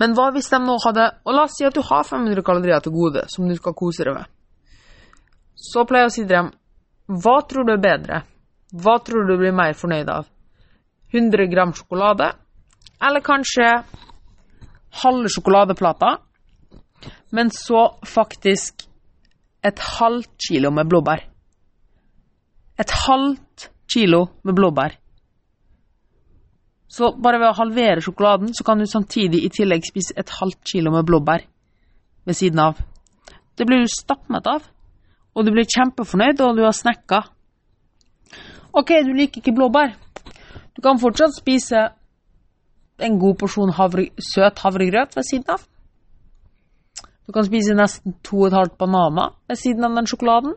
Men 0.00 0.14
hva 0.16 0.30
hvis 0.32 0.48
de 0.48 0.58
nå 0.64 0.78
hadde 0.80 1.06
Og 1.28 1.34
la 1.36 1.44
oss 1.44 1.58
si 1.58 1.66
at 1.68 1.76
du 1.76 1.82
har 1.84 2.06
500 2.08 2.42
kalorier 2.46 2.80
til 2.80 2.94
gode 2.94 3.26
som 3.28 3.48
du 3.48 3.54
skal 3.58 3.76
kose 3.76 4.06
deg 4.06 4.16
med. 4.16 4.28
Så 5.54 5.84
pleier 5.84 6.08
jeg 6.08 6.12
å 6.12 6.14
si 6.14 6.24
til 6.24 6.34
dem 6.34 6.50
hva 7.10 7.40
tror 7.42 7.66
du 7.66 7.72
er 7.74 7.82
bedre? 7.82 8.20
Hva 8.70 9.00
tror 9.02 9.26
du 9.26 9.34
blir 9.38 9.54
mer 9.54 9.74
fornøyd 9.74 10.10
av? 10.12 10.28
100 11.10 11.48
gram 11.50 11.72
sjokolade, 11.74 12.28
eller 13.02 13.24
kanskje 13.26 13.66
halve 15.02 15.32
sjokoladeplater, 15.34 16.20
men 17.34 17.50
så 17.50 17.82
faktisk 18.06 18.86
et 19.66 19.82
halvt 19.98 20.30
kilo 20.38 20.70
med 20.70 20.86
blåbær. 20.86 21.24
Et 22.78 22.94
halvt 23.08 23.66
kilo 23.90 24.26
med 24.46 24.54
blåbær. 24.54 24.94
Så 26.90 27.12
bare 27.14 27.38
ved 27.38 27.52
å 27.52 27.58
halvere 27.60 28.02
sjokoladen, 28.02 28.50
så 28.56 28.66
kan 28.66 28.80
du 28.80 28.88
samtidig 28.90 29.44
i 29.46 29.52
tillegg 29.54 29.86
spise 29.86 30.16
et 30.18 30.32
halvt 30.40 30.64
kilo 30.66 30.90
med 30.94 31.06
blåbær 31.06 31.46
ved 32.26 32.36
siden 32.36 32.58
av. 32.64 32.80
Det 33.54 33.66
blir 33.68 33.84
du 33.84 33.92
stappmett 33.92 34.48
av 34.50 34.66
og 35.34 35.46
du 35.46 35.52
blir 35.54 35.68
kjempefornøyd, 35.68 36.40
og 36.42 36.58
du 36.58 36.64
har 36.66 36.76
snekka. 36.76 37.22
Ok, 38.76 38.92
du 39.06 39.12
liker 39.14 39.42
ikke 39.42 39.54
blåbær. 39.56 39.94
Du 40.74 40.82
kan 40.82 41.00
fortsatt 41.00 41.34
spise 41.36 41.88
en 43.00 43.18
god 43.18 43.38
porsjon 43.40 43.72
havre, 43.74 44.10
søt 44.20 44.60
havregrøt 44.64 45.16
ved 45.16 45.26
siden 45.26 45.54
av. 45.54 45.62
Du 47.26 47.34
kan 47.34 47.46
spise 47.46 47.76
nesten 47.78 48.16
to 48.26 48.42
og 48.42 48.50
et 48.50 48.58
halvt 48.58 48.76
bananer 48.78 49.36
ved 49.48 49.58
siden 49.60 49.86
av 49.86 49.94
den 49.96 50.10
sjokoladen. 50.10 50.56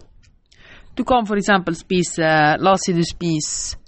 Du 0.98 1.04
kan 1.06 1.26
f.eks. 1.26 1.50
spise 1.80 2.34
La 2.60 2.74
oss 2.74 2.86
si 2.86 2.94
du 2.94 3.04
spiser 3.06 3.80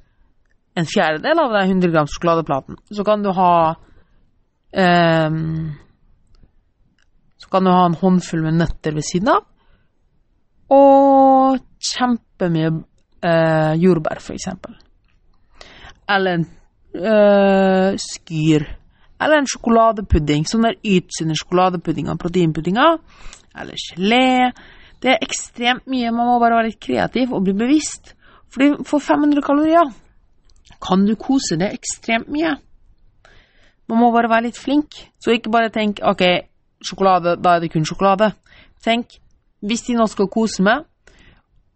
en 0.75 0.85
fjerdedel 0.85 1.39
av 1.39 1.53
den 1.55 1.69
100 1.69 1.91
grams 1.91 2.13
sjokoladeplaten. 2.15 2.77
Så 2.91 3.03
kan 3.07 3.23
du 3.23 3.31
ha 3.31 3.75
um, 4.71 5.71
Så 7.37 7.49
kan 7.49 7.63
du 7.63 7.71
ha 7.71 7.85
en 7.85 7.95
håndfull 7.95 8.43
med 8.43 8.59
nøtter 8.59 8.97
ved 8.97 9.07
siden 9.07 9.31
av. 9.31 9.45
Og 10.75 11.61
kjempemye 11.79 12.73
uh, 12.73 13.73
jordbær, 13.79 14.19
for 14.19 14.35
eksempel. 14.35 14.75
Eller 16.11 16.41
en 16.41 16.47
uh, 16.99 17.95
skyr. 18.01 18.67
Eller 19.15 19.39
en 19.39 19.47
sjokoladepudding. 19.47 20.43
Sånn 20.49 20.67
der 20.67 20.79
ytsende 20.83 21.37
sjokoladepuddinger, 21.39 22.19
proteinpuddinger. 22.19 22.97
Eller 23.55 23.79
gelé. 23.79 24.51
Det 24.99 25.13
er 25.13 25.23
ekstremt 25.23 25.87
mye. 25.87 26.11
Man 26.11 26.27
må 26.27 26.39
bare 26.41 26.59
være 26.59 26.73
litt 26.73 26.83
kreativ 26.83 27.31
og 27.31 27.45
bli 27.47 27.55
bevisst. 27.55 28.17
Fordi 28.51 28.73
for 28.87 29.03
500 29.03 29.45
kalorier 29.45 29.93
kan 30.81 31.05
du 31.05 31.15
kose 31.19 31.57
deg 31.59 31.75
ekstremt 31.75 32.29
mye. 32.31 32.55
Man 33.89 34.01
må 34.01 34.09
bare 34.13 34.31
være 34.31 34.47
litt 34.47 34.59
flink. 34.59 34.97
Så 35.21 35.35
ikke 35.35 35.53
bare 35.53 35.71
tenk 35.73 36.01
OK, 36.05 36.23
sjokolade, 36.81 37.37
da 37.41 37.55
er 37.55 37.63
det 37.63 37.71
kun 37.73 37.85
sjokolade. 37.87 38.31
Tenk, 38.83 39.17
hvis 39.65 39.85
de 39.87 39.97
nå 39.97 40.07
skal 40.09 40.29
kose 40.31 40.65
meg, 40.65 40.85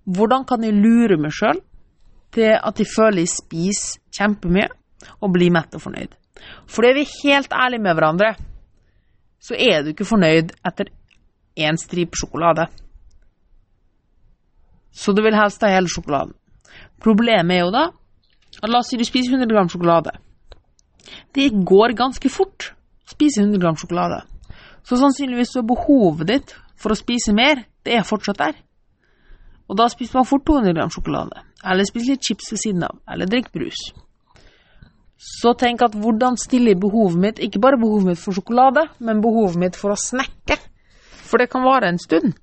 hvordan 0.10 0.46
kan 0.50 0.64
jeg 0.66 0.78
lure 0.78 1.20
meg 1.22 1.34
sjøl 1.36 1.62
til 2.34 2.54
at 2.56 2.78
de 2.78 2.86
føler 2.86 3.24
jeg 3.24 3.34
spiser 3.34 4.02
kjempemye 4.16 4.70
og 5.22 5.34
blir 5.34 5.54
mett 5.54 5.76
og 5.78 5.86
fornøyd? 5.86 6.16
For 6.70 6.86
er 6.86 6.98
vi 6.98 7.08
helt 7.24 7.54
ærlige 7.54 7.84
med 7.84 7.98
hverandre, 7.98 8.34
så 9.40 9.56
er 9.56 9.84
du 9.84 9.94
ikke 9.94 10.08
fornøyd 10.08 10.54
etter 10.66 10.90
én 11.60 11.78
stripe 11.80 12.18
sjokolade. 12.18 12.68
Så 14.92 15.14
du 15.14 15.22
vil 15.24 15.38
helst 15.38 15.62
ha 15.64 15.72
hele 15.72 15.92
sjokoladen. 15.92 16.34
Problemet 17.00 17.56
er 17.56 17.64
jo 17.64 17.74
da 17.74 17.86
la 18.66 18.82
oss 18.82 18.90
si 18.92 18.98
du 18.98 19.06
spiser 19.08 19.38
100 19.38 19.52
gram 19.54 19.70
sjokolade. 19.72 20.16
Det 21.34 21.50
går 21.66 21.96
ganske 21.98 22.30
fort 22.30 22.72
å 22.74 23.14
spise 23.14 23.44
100 23.44 23.62
gram 23.62 23.78
sjokolade. 23.80 24.24
Så 24.84 24.98
sannsynligvis 24.98 25.54
så 25.54 25.62
er 25.62 25.70
behovet 25.70 26.28
ditt 26.30 26.56
for 26.80 26.94
å 26.94 26.98
spise 26.98 27.34
mer, 27.36 27.66
det 27.86 27.98
er 27.98 28.08
fortsatt 28.08 28.40
der. 28.40 28.58
Og 29.70 29.78
da 29.78 29.86
spiser 29.92 30.18
man 30.18 30.28
fort 30.28 30.48
200 30.48 30.74
gram 30.74 30.92
sjokolade. 30.94 31.44
Eller 31.64 31.86
spiser 31.86 32.16
litt 32.16 32.26
chips 32.26 32.50
ved 32.54 32.62
siden 32.62 32.86
av. 32.88 32.98
Eller 33.12 33.30
drikker 33.30 33.54
brus. 33.54 33.82
Så 35.20 35.54
tenk 35.60 35.84
at 35.84 35.98
hvordan 36.00 36.40
stiller 36.40 36.80
behovet 36.80 37.20
mitt, 37.20 37.42
ikke 37.44 37.60
bare 37.62 37.78
behovet 37.78 38.14
mitt 38.14 38.22
for 38.22 38.34
sjokolade, 38.36 38.86
men 39.04 39.22
behovet 39.22 39.60
mitt 39.60 39.78
for 39.78 39.94
å 39.94 40.00
snekke. 40.00 40.56
For 41.28 41.42
det 41.42 41.50
kan 41.52 41.66
vare 41.68 41.92
en 41.92 42.00
stund. 42.02 42.34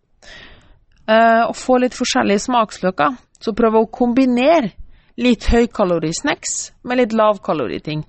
Uh, 1.06 1.48
og 1.48 1.56
få 1.56 1.80
litt 1.82 1.96
forskjellige 1.96 2.44
smaksløker. 2.46 3.16
Så 3.40 3.56
prøv 3.56 3.80
å 3.80 3.86
kombinere 3.90 4.75
litt 5.20 5.49
høykalorisnacks 5.50 6.54
med 6.85 7.00
litt 7.00 7.16
lavkaloriting. 7.16 8.04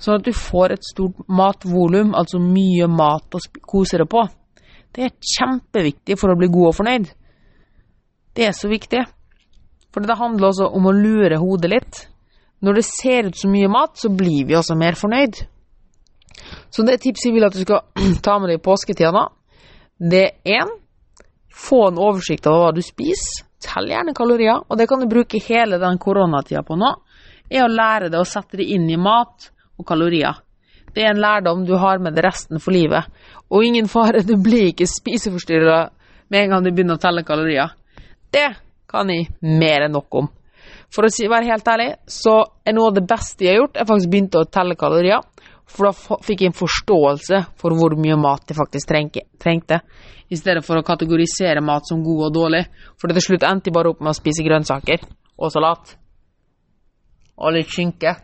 Sånn 0.00 0.18
at 0.18 0.26
du 0.26 0.32
får 0.36 0.74
et 0.74 0.86
stort 0.86 1.22
matvolum, 1.28 2.12
altså 2.18 2.40
mye 2.42 2.88
mat 2.90 3.36
å 3.36 3.40
kose 3.64 4.00
deg 4.00 4.10
på. 4.10 4.24
Det 4.94 5.06
er 5.06 5.14
kjempeviktig 5.34 6.18
for 6.20 6.32
å 6.32 6.38
bli 6.38 6.50
god 6.52 6.70
og 6.70 6.76
fornøyd. 6.78 7.06
Det 8.34 8.48
er 8.48 8.56
så 8.56 8.68
viktig. 8.70 9.04
For 9.94 10.02
det 10.02 10.18
handler 10.18 10.50
også 10.50 10.68
om 10.74 10.90
å 10.90 10.94
lure 10.94 11.38
hodet 11.38 11.70
litt. 11.70 12.02
Når 12.64 12.78
det 12.78 12.86
ser 12.86 13.28
ut 13.30 13.38
så 13.38 13.48
mye 13.50 13.70
mat, 13.70 13.96
så 13.98 14.10
blir 14.10 14.46
vi 14.48 14.56
også 14.58 14.76
mer 14.78 14.98
fornøyd. 14.98 15.40
Så 16.70 16.82
det 16.82 17.00
tipset 17.02 17.30
jeg 17.30 17.36
vil 17.36 17.46
at 17.46 17.54
du 17.54 17.62
skal 17.62 17.84
ta 18.26 18.38
med 18.38 18.50
deg 18.50 18.60
i 18.60 18.64
påsketida 18.64 19.12
da, 19.14 19.28
det 19.94 20.24
er 20.42 20.58
én 20.60 20.72
få 21.54 21.88
en 21.88 22.00
oversikt 22.02 22.48
over 22.50 22.66
hva 22.66 22.72
du 22.74 22.82
spiser. 22.82 23.46
Tell 23.64 23.88
gjerne 23.88 24.14
kalorier, 24.16 24.62
og 24.68 24.78
det 24.78 24.86
kan 24.90 25.00
du 25.00 25.08
bruke 25.08 25.40
hele 25.40 25.78
den 25.80 25.98
koronatida 25.98 26.62
på 26.66 26.76
nå. 26.78 26.90
Er 27.50 27.64
å 27.64 27.72
lære 27.72 28.10
deg 28.10 28.20
å 28.20 28.28
sette 28.28 28.58
det 28.60 28.68
inn 28.74 28.86
i 28.90 29.00
mat 29.00 29.50
og 29.78 29.86
kalorier. 29.88 30.40
Det 30.94 31.02
er 31.02 31.14
en 31.14 31.22
lærdom 31.22 31.64
du 31.66 31.74
har 31.80 31.98
med 31.98 32.14
deg 32.14 32.26
resten 32.28 32.60
for 32.62 32.74
livet. 32.74 33.08
Og 33.50 33.64
ingen 33.66 33.88
fare, 33.90 34.22
du 34.22 34.36
blir 34.40 34.70
ikke 34.70 34.86
spiseforstyrra 34.88 35.80
med 36.30 36.40
en 36.40 36.54
gang 36.54 36.64
du 36.64 36.70
begynner 36.70 36.98
å 36.98 37.02
telle 37.02 37.24
kalorier. 37.26 37.72
Det 38.30 38.48
kan 38.90 39.10
jeg 39.10 39.32
mer 39.42 39.88
enn 39.88 39.96
nok 39.96 40.20
om. 40.20 40.30
For 40.94 41.06
å 41.06 41.30
være 41.30 41.50
helt 41.50 41.68
ærlig, 41.68 41.88
så 42.06 42.36
er 42.62 42.76
noe 42.76 42.92
av 42.92 42.98
det 42.98 43.06
beste 43.10 43.46
jeg 43.46 43.56
har 43.56 43.64
gjort, 43.64 43.78
jeg 43.80 43.88
faktisk 43.88 44.12
begynte 44.12 44.42
å 44.42 44.50
telle 44.50 44.76
kalorier. 44.78 45.24
For 45.64 45.88
da 45.88 46.18
fikk 46.24 46.44
jeg 46.44 46.52
en 46.52 46.56
forståelse 46.58 47.40
for 47.60 47.76
hvor 47.78 47.96
mye 47.98 48.16
mat 48.20 48.50
jeg 48.50 48.58
faktisk 48.58 48.90
trengte, 48.90 49.80
i 50.28 50.36
stedet 50.36 50.64
for 50.64 50.78
å 50.78 50.84
kategorisere 50.86 51.62
mat 51.64 51.88
som 51.88 52.02
god 52.04 52.28
og 52.28 52.34
dårlig. 52.34 52.62
For 53.00 53.12
til 53.12 53.24
slutt 53.24 53.46
endte 53.48 53.70
jeg 53.70 53.76
bare 53.76 53.92
opp 53.92 54.02
med 54.04 54.12
å 54.12 54.16
spise 54.16 54.44
grønnsaker 54.44 55.04
og 55.38 55.52
salat. 55.52 55.96
Og 57.40 57.56
litt 57.56 57.72
skinke. 57.72 58.14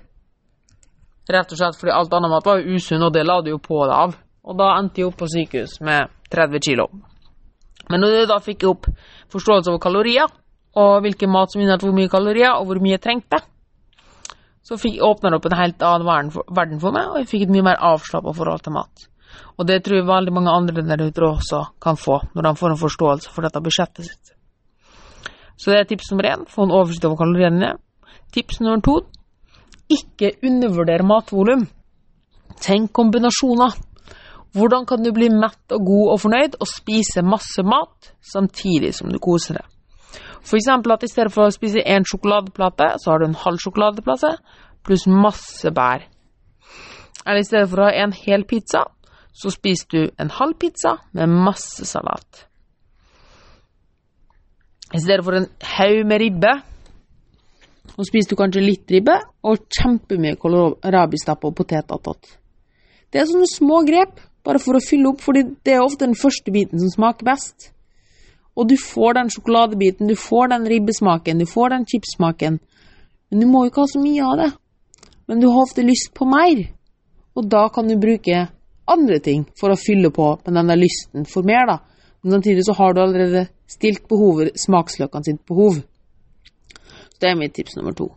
Rett 1.31 1.53
og 1.53 1.61
slett 1.61 1.79
fordi 1.79 1.95
alt 1.95 2.15
annet 2.17 2.33
mat 2.33 2.47
var 2.47 2.61
jo 2.61 2.77
usunn, 2.77 3.05
og 3.07 3.13
det 3.15 3.25
la 3.27 3.41
du 3.43 3.53
jo 3.53 3.61
på 3.63 3.83
deg 3.85 3.95
av. 3.97 4.17
Og 4.47 4.57
da 4.59 4.73
endte 4.79 5.03
jeg 5.03 5.11
opp 5.11 5.19
på 5.21 5.29
sykehus 5.31 5.79
med 5.87 6.11
30 6.33 6.65
kilo. 6.65 6.89
Men 7.91 8.05
da 8.29 8.39
fikk 8.43 8.65
jeg 8.65 8.71
opp 8.71 8.89
forståelse 9.33 9.73
over 9.73 9.83
kalorier, 9.83 10.31
og 10.79 11.01
hvilken 11.05 11.33
mat 11.33 11.53
som 11.53 11.63
inneholdt 11.63 11.85
hvor 11.87 11.97
mye 11.97 12.11
kalorier, 12.11 12.55
og 12.55 12.69
hvor 12.69 12.81
mye 12.83 12.97
jeg 12.97 13.05
trengte, 13.05 13.41
så 14.63 14.77
åpna 14.77 15.31
det 15.31 15.37
opp 15.37 15.47
en 15.47 15.57
helt 15.59 15.83
annen 15.83 16.33
verden 16.51 16.81
for 16.81 16.93
meg, 16.93 17.09
og 17.09 17.19
jeg 17.21 17.31
fikk 17.31 17.47
et 17.47 17.55
mye 17.55 17.69
mer 17.71 17.81
avslappa 17.81 18.35
forhold 18.37 18.63
til 18.65 18.77
mat. 18.77 19.07
Og 19.59 19.67
det 19.67 19.83
tror 19.85 20.01
jeg 20.01 20.09
veldig 20.09 20.35
mange 20.35 20.53
andre 20.53 20.83
der 20.83 21.07
ute 21.07 21.25
også 21.25 21.63
kan 21.83 21.97
få, 21.97 22.21
når 22.35 22.43
de 22.43 22.55
får 22.61 22.75
en 22.75 22.83
forståelse 22.83 23.33
for 23.33 23.47
dette 23.47 23.63
budsjettet 23.63 24.09
sitt. 24.09 24.35
Så 25.61 25.73
det 25.73 25.79
er 25.81 25.89
tips 25.89 26.11
nummer 26.11 26.29
én, 26.31 26.47
få 26.49 26.65
en 26.65 26.73
oversikt 26.73 27.05
over 27.05 27.21
kaloriene. 27.21 27.75
Tips 28.33 28.61
nummer 28.61 28.81
to, 28.81 29.01
ikke 29.91 30.33
undervurdere 30.47 31.07
matvolum. 31.07 31.67
Tenk 32.61 32.93
kombinasjoner. 32.97 33.77
Hvordan 34.57 34.87
kan 34.87 35.05
du 35.05 35.13
bli 35.15 35.29
mett 35.31 35.75
og 35.75 35.85
god 35.87 36.15
og 36.15 36.21
fornøyd 36.25 36.57
og 36.59 36.69
spise 36.69 37.23
masse 37.23 37.63
mat 37.63 38.15
samtidig 38.33 38.95
som 38.97 39.13
du 39.13 39.21
koser 39.23 39.61
deg? 39.61 39.69
Eksempel 40.41 40.95
at 40.95 41.05
i 41.05 41.11
stedet 41.11 41.33
for 41.35 41.47
å 41.47 41.55
spise 41.55 41.83
én 41.85 42.07
sjokoladeplate, 42.09 42.95
så 42.99 43.13
har 43.13 43.21
du 43.21 43.29
en 43.29 43.39
halv 43.39 43.61
sjokoladeplate 43.63 44.35
pluss 44.87 45.07
masse 45.07 45.71
bær. 45.77 46.07
Eller 47.27 47.43
i 47.43 47.47
stedet 47.47 47.69
for 47.69 47.83
å 47.83 47.89
ha 47.91 48.05
en 48.05 48.15
hel 48.17 48.47
pizza, 48.49 48.87
så 49.37 49.53
spiser 49.53 49.91
du 49.93 50.01
en 50.19 50.33
halv 50.41 50.57
pizza 50.61 50.97
med 51.17 51.31
masse 51.31 51.85
salat. 51.87 52.47
I 54.91 54.99
stedet 54.99 55.25
for 55.25 55.39
en 55.39 55.47
haug 55.77 56.01
med 56.09 56.23
ribbe, 56.23 56.55
så 57.91 58.07
spiser 58.07 58.33
du 58.33 58.39
kanskje 58.41 58.65
litt 58.65 58.91
ribbe 58.91 59.17
og 59.47 59.69
kjempemye 59.77 60.39
kålrabistappe 60.41 61.47
og 61.47 61.57
potetatatt. 61.59 62.33
Det 63.11 63.21
er 63.21 63.29
sånne 63.29 63.49
små 63.51 63.83
grep, 63.87 64.19
bare 64.47 64.63
for 64.63 64.79
å 64.79 64.83
fylle 64.83 65.11
opp, 65.13 65.21
fordi 65.23 65.45
det 65.67 65.77
er 65.77 65.85
ofte 65.85 66.07
den 66.07 66.19
første 66.19 66.55
biten 66.55 66.81
som 66.81 66.91
smaker 66.95 67.29
best. 67.29 67.71
Og 68.59 68.69
du 68.69 68.77
får 68.77 69.15
den 69.15 69.31
sjokoladebiten, 69.31 70.09
du 70.11 70.17
får 70.19 70.51
den 70.53 70.67
ribbesmaken, 70.69 71.39
du 71.39 71.47
får 71.47 71.71
den 71.75 71.87
chipsmaken. 71.87 72.59
Men 73.31 73.41
du 73.41 73.47
må 73.47 73.65
jo 73.65 73.71
ikke 73.71 73.85
ha 73.85 73.93
så 73.93 74.03
mye 74.03 74.27
av 74.27 74.41
det. 74.41 74.51
Men 75.31 75.41
du 75.41 75.47
har 75.49 75.63
ofte 75.63 75.87
lyst 75.87 76.11
på 76.15 76.27
mer. 76.27 76.65
Og 77.39 77.47
da 77.47 77.69
kan 77.73 77.89
du 77.89 77.95
bruke 78.01 78.49
andre 78.91 79.21
ting 79.23 79.47
for 79.61 79.71
å 79.71 79.79
fylle 79.79 80.11
på 80.15 80.33
med 80.45 80.57
denne 80.59 80.77
lysten 80.79 81.29
for 81.31 81.47
mer, 81.47 81.69
da. 81.71 81.79
Men 82.23 82.37
samtidig 82.37 82.67
så 82.67 82.75
har 82.77 82.95
du 82.95 83.03
allerede 83.03 83.47
stilt 83.71 84.09
behovet, 84.11 84.59
smaksløkene 84.59 85.25
sitt 85.25 85.45
behov. 85.49 85.79
Så 85.79 87.23
det 87.23 87.31
er 87.31 87.39
mitt 87.39 87.55
tips 87.55 87.79
nummer 87.79 87.95
to. 87.97 88.11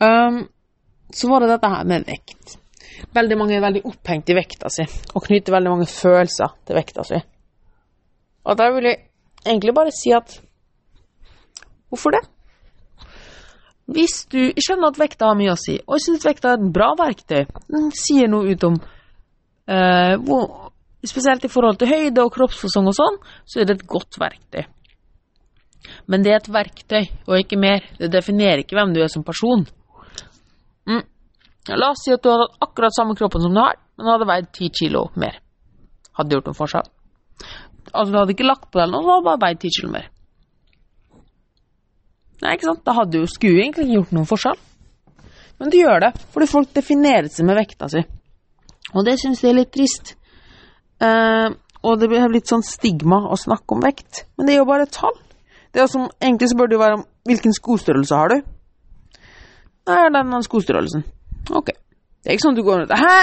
Um, 0.00 0.46
så 1.12 1.28
var 1.28 1.44
det 1.44 1.52
dette 1.52 1.70
her 1.70 1.84
med 1.84 2.08
vekt. 2.08 2.56
Veldig 3.14 3.38
mange 3.38 3.56
er 3.56 3.64
veldig 3.64 3.84
opphengt 3.86 4.32
i 4.32 4.36
vekta 4.36 4.70
si, 4.72 4.86
og 5.14 5.24
knytter 5.28 5.54
veldig 5.54 5.72
mange 5.74 5.88
følelser 5.90 6.56
til 6.66 6.78
vekta 6.78 7.04
si. 7.06 7.20
Og 8.46 8.58
da 8.58 8.70
vil 8.74 8.88
jeg 8.90 9.02
egentlig 9.46 9.74
bare 9.76 9.94
si 9.94 10.14
at 10.14 10.40
Hvorfor 11.86 12.10
det? 12.16 12.24
Hvis 13.86 14.24
du 14.32 14.40
skjønner 14.58 14.90
at 14.90 14.98
vekta 14.98 15.28
har 15.30 15.36
mye 15.38 15.52
å 15.52 15.60
si, 15.60 15.76
og 15.86 15.94
jeg 15.94 16.02
syns 16.08 16.24
vekta 16.26 16.50
er 16.50 16.56
et 16.58 16.72
bra 16.74 16.88
verktøy. 16.98 17.44
Den 17.70 17.92
sier 17.94 18.26
noe 18.26 18.50
ut 18.50 18.64
om 18.66 18.80
eh, 19.70 20.16
hvor, 20.26 20.72
Spesielt 21.06 21.44
i 21.46 21.50
forhold 21.52 21.78
til 21.78 21.90
høyde 21.92 22.24
og 22.24 22.32
kroppsfasong 22.34 22.88
og 22.90 22.96
sånn, 22.96 23.20
så 23.46 23.60
er 23.62 23.68
det 23.68 23.76
et 23.76 23.86
godt 23.86 24.18
verktøy. 24.18 24.64
Men 26.10 26.24
det 26.24 26.32
er 26.32 26.40
et 26.40 26.48
verktøy, 26.50 27.04
og 27.28 27.38
ikke 27.38 27.58
mer. 27.62 27.84
Det 28.00 28.10
definerer 28.10 28.64
ikke 28.64 28.74
hvem 28.78 28.94
du 28.96 29.02
er 29.04 29.12
som 29.12 29.22
person. 29.26 29.62
Mm. 30.90 31.04
La 31.78 31.92
oss 31.92 32.02
si 32.02 32.14
at 32.14 32.22
du 32.24 32.30
hadde 32.32 32.48
akkurat 32.66 32.94
samme 32.96 33.14
kroppen 33.18 33.44
som 33.44 33.54
du 33.54 33.62
har, 33.62 33.78
men 33.98 34.10
hadde 34.10 34.28
veid 34.28 34.50
ti 34.56 34.70
kilo 34.74 35.08
mer. 35.14 35.38
Hadde 36.18 36.34
gjort 36.34 36.50
noen 36.50 36.58
forskjell? 36.58 36.90
Altså, 37.92 38.10
du 38.12 38.18
hadde 38.18 38.34
ikke 38.34 38.46
lagt 38.48 38.70
på 38.70 38.80
deg 38.80 38.92
noe, 38.92 39.02
det 39.04 39.26
var 39.26 39.42
bare 39.42 39.58
ti 39.60 39.70
kilo 39.72 39.92
mer. 39.92 40.08
Nei, 42.42 42.56
ikke 42.56 42.68
sant? 42.68 42.84
Da 42.84 42.94
hadde 42.96 43.22
jo 43.22 43.28
skue 43.30 43.62
egentlig 43.62 43.86
ikke 43.86 43.98
gjort 44.00 44.16
noen 44.16 44.28
forskjell. 44.28 44.58
Men 45.56 45.72
det 45.72 45.80
gjør 45.80 46.02
det, 46.04 46.10
fordi 46.34 46.48
folk 46.50 46.72
definerer 46.76 47.30
seg 47.32 47.48
med 47.48 47.56
vekta 47.56 47.88
si. 47.88 48.02
Og 48.92 49.06
det 49.06 49.16
syns 49.20 49.40
jeg 49.42 49.54
er 49.54 49.60
litt 49.60 49.72
trist. 49.72 50.12
Eh, 51.00 51.48
og 51.86 52.00
det 52.00 52.10
blir 52.10 52.28
litt 52.32 52.50
sånn 52.50 52.64
stigma 52.66 53.22
å 53.30 53.38
snakke 53.40 53.76
om 53.76 53.84
vekt. 53.84 54.26
Men 54.36 54.48
det 54.48 54.56
er 54.56 54.60
jo 54.60 54.68
bare 54.68 54.88
tall. 54.90 55.16
Det 55.72 55.82
er 55.82 55.88
som, 55.92 56.06
Egentlig 56.20 56.50
så 56.50 56.58
bør 56.58 56.68
det 56.68 56.76
jo 56.76 56.82
være 56.82 57.00
hvilken 57.28 57.56
skostørrelse 57.56 58.20
har 58.20 58.32
du? 58.32 58.38
Nei, 59.86 59.98
den 60.12 60.36
skostørrelsen. 60.44 61.04
Ok. 61.54 61.72
Det 62.26 62.32
er 62.32 62.40
ikke 62.40 62.42
sånn 62.42 62.56
du 62.58 62.64
går 62.66 62.80
rundt 62.80 62.92
Hæ, 62.98 63.18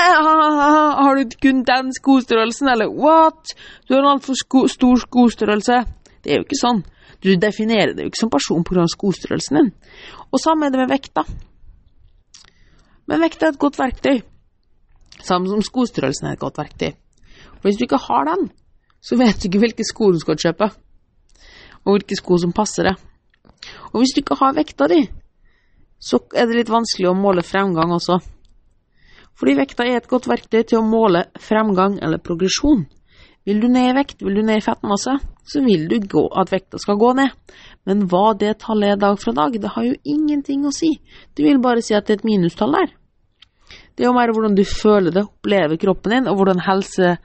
har 1.04 1.18
du 1.20 1.34
kun 1.44 1.58
den 1.68 1.90
skostørrelsen, 1.92 2.70
eller 2.72 2.88
what? 2.88 3.52
Du 3.84 3.98
har 3.98 4.00
en 4.00 4.14
altfor 4.14 4.38
sko 4.40 4.62
stor 4.72 5.02
skostørrelse. 5.02 5.82
Det 6.24 6.32
er 6.32 6.40
jo 6.40 6.46
ikke 6.46 6.60
sånn. 6.62 6.80
Du 7.20 7.34
definerer 7.36 7.92
det 7.92 8.06
jo 8.06 8.12
ikke 8.14 8.22
som 8.22 8.32
person 8.32 8.64
pga. 8.64 8.86
skostørrelsen 8.88 9.60
din. 9.60 9.70
Og 10.32 10.40
samme 10.40 10.70
er 10.70 10.72
det 10.72 10.80
med 10.80 10.94
vekta. 10.96 11.26
Men 13.12 13.26
vekta 13.26 13.50
er 13.50 13.58
et 13.58 13.60
godt 13.60 13.82
verktøy. 13.82 14.22
Samme 15.20 15.52
som 15.52 15.60
skostørrelsen 15.60 16.30
er 16.30 16.38
et 16.38 16.40
godt 16.40 16.64
verktøy. 16.64 16.96
For 17.60 17.68
hvis 17.68 17.82
du 17.82 17.84
ikke 17.84 18.00
har 18.08 18.24
den, 18.32 18.54
så 19.04 19.20
vet 19.20 19.36
du 19.36 19.50
ikke 19.50 19.66
hvilke 19.66 19.84
sko 19.84 20.14
du 20.16 20.22
skal 20.24 20.40
kjøpe, 20.40 20.70
og 21.84 21.92
hvilke 21.92 22.16
sko 22.16 22.40
som 22.40 22.56
passer 22.56 22.88
deg. 22.88 23.04
Og 23.92 24.00
hvis 24.00 24.16
du 24.16 24.24
ikke 24.24 24.40
har 24.40 24.56
vekta 24.56 24.88
di, 24.88 25.02
så 26.00 26.24
er 26.32 26.48
det 26.48 26.62
litt 26.62 26.72
vanskelig 26.72 27.12
å 27.12 27.20
måle 27.20 27.44
fremgang 27.44 27.92
også. 27.92 28.22
Fordi 29.40 29.56
vekta 29.58 29.86
er 29.88 30.00
et 30.00 30.10
godt 30.10 30.28
verktøy 30.30 30.62
til 30.62 30.80
å 30.80 30.88
måle 30.88 31.26
fremgang 31.42 31.98
eller 32.02 32.22
progresjon. 32.22 32.86
Vil 33.44 33.60
du 33.60 33.68
ned 33.68 33.90
i 33.90 33.96
vekt, 33.98 34.22
vil 34.24 34.38
du 34.40 34.44
ned 34.46 34.62
i 34.62 34.64
fettmasse, 34.64 35.18
så 35.44 35.62
vil 35.66 35.88
du 35.90 35.98
at 36.40 36.52
vekta 36.54 36.80
skal 36.80 37.00
gå 37.02 37.12
ned. 37.18 37.34
Men 37.84 38.06
hva 38.08 38.32
det 38.40 38.60
tallet 38.64 38.94
er 38.94 39.02
dag 39.02 39.18
fra 39.20 39.34
dag, 39.36 39.58
det 39.60 39.74
har 39.76 39.88
jo 39.90 39.98
ingenting 40.08 40.64
å 40.66 40.72
si. 40.72 40.94
Du 41.36 41.44
vil 41.44 41.60
bare 41.64 41.84
si 41.84 41.96
at 41.98 42.08
det 42.08 42.16
er 42.16 42.22
et 42.22 42.30
minustall 42.30 42.78
der. 42.78 42.94
Det 43.94 44.06
er 44.06 44.10
jo 44.10 44.16
mer 44.16 44.32
hvordan 44.34 44.56
du 44.56 44.64
føler 44.66 45.12
det, 45.12 45.26
opplever 45.28 45.82
kroppen 45.82 46.16
din, 46.16 46.30
og 46.30 46.40
hvordan 46.40 46.64
helse 46.66 47.18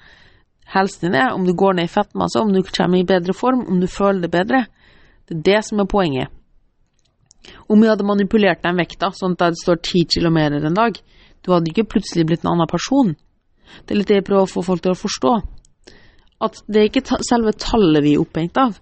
helsen 0.68 1.06
din 1.06 1.20
er, 1.20 1.30
om 1.32 1.46
du 1.46 1.54
går 1.56 1.78
ned 1.78 1.88
i 1.88 1.92
fettmasse, 1.92 2.40
om 2.40 2.52
du 2.52 2.60
kommer 2.66 2.98
i 2.98 3.06
bedre 3.08 3.32
form, 3.32 3.64
om 3.68 3.80
du 3.80 3.86
føler 3.88 4.26
det 4.26 4.32
bedre. 4.34 4.64
Det 5.28 5.38
er 5.38 5.46
det 5.46 5.62
som 5.64 5.80
er 5.80 5.88
poenget. 5.88 6.34
Om 7.68 7.80
vi 7.80 7.88
hadde 7.88 8.04
manipulert 8.04 8.62
den 8.64 8.76
vekta, 8.80 9.12
sånn 9.14 9.36
at 9.38 9.54
det 9.54 9.62
står 9.62 9.80
ti 9.86 10.04
kilometer 10.10 10.66
en 10.66 10.76
dag, 10.76 10.98
du 11.45 11.52
hadde 11.52 11.71
ikke 11.73 11.88
plutselig 11.95 12.26
blitt 12.28 12.45
en 12.45 12.52
annen 12.54 12.71
person. 12.71 13.14
Det 13.85 13.95
er 13.95 14.00
litt 14.00 14.11
det 14.11 14.21
jeg 14.21 14.26
prøver 14.28 14.49
å 14.49 14.50
få 14.50 14.64
folk 14.66 14.85
til 14.85 14.95
å 14.95 14.99
forstå. 14.99 15.35
At 16.45 16.61
det 16.66 16.80
er 16.80 16.90
ikke 16.90 17.21
selve 17.26 17.54
tallet 17.59 18.04
vi 18.04 18.14
er 18.14 18.23
opphengt 18.23 18.59
av, 18.61 18.76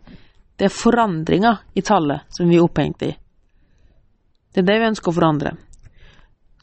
det 0.56 0.68
er 0.68 0.72
forandringa 0.72 1.52
i 1.76 1.84
tallet 1.84 2.24
som 2.32 2.48
vi 2.48 2.56
er 2.56 2.64
opphengt 2.64 3.04
i. 3.04 3.12
Det 4.52 4.62
er 4.62 4.68
det 4.70 4.78
vi 4.80 4.88
ønsker 4.88 5.12
å 5.12 5.16
forandre. 5.16 5.52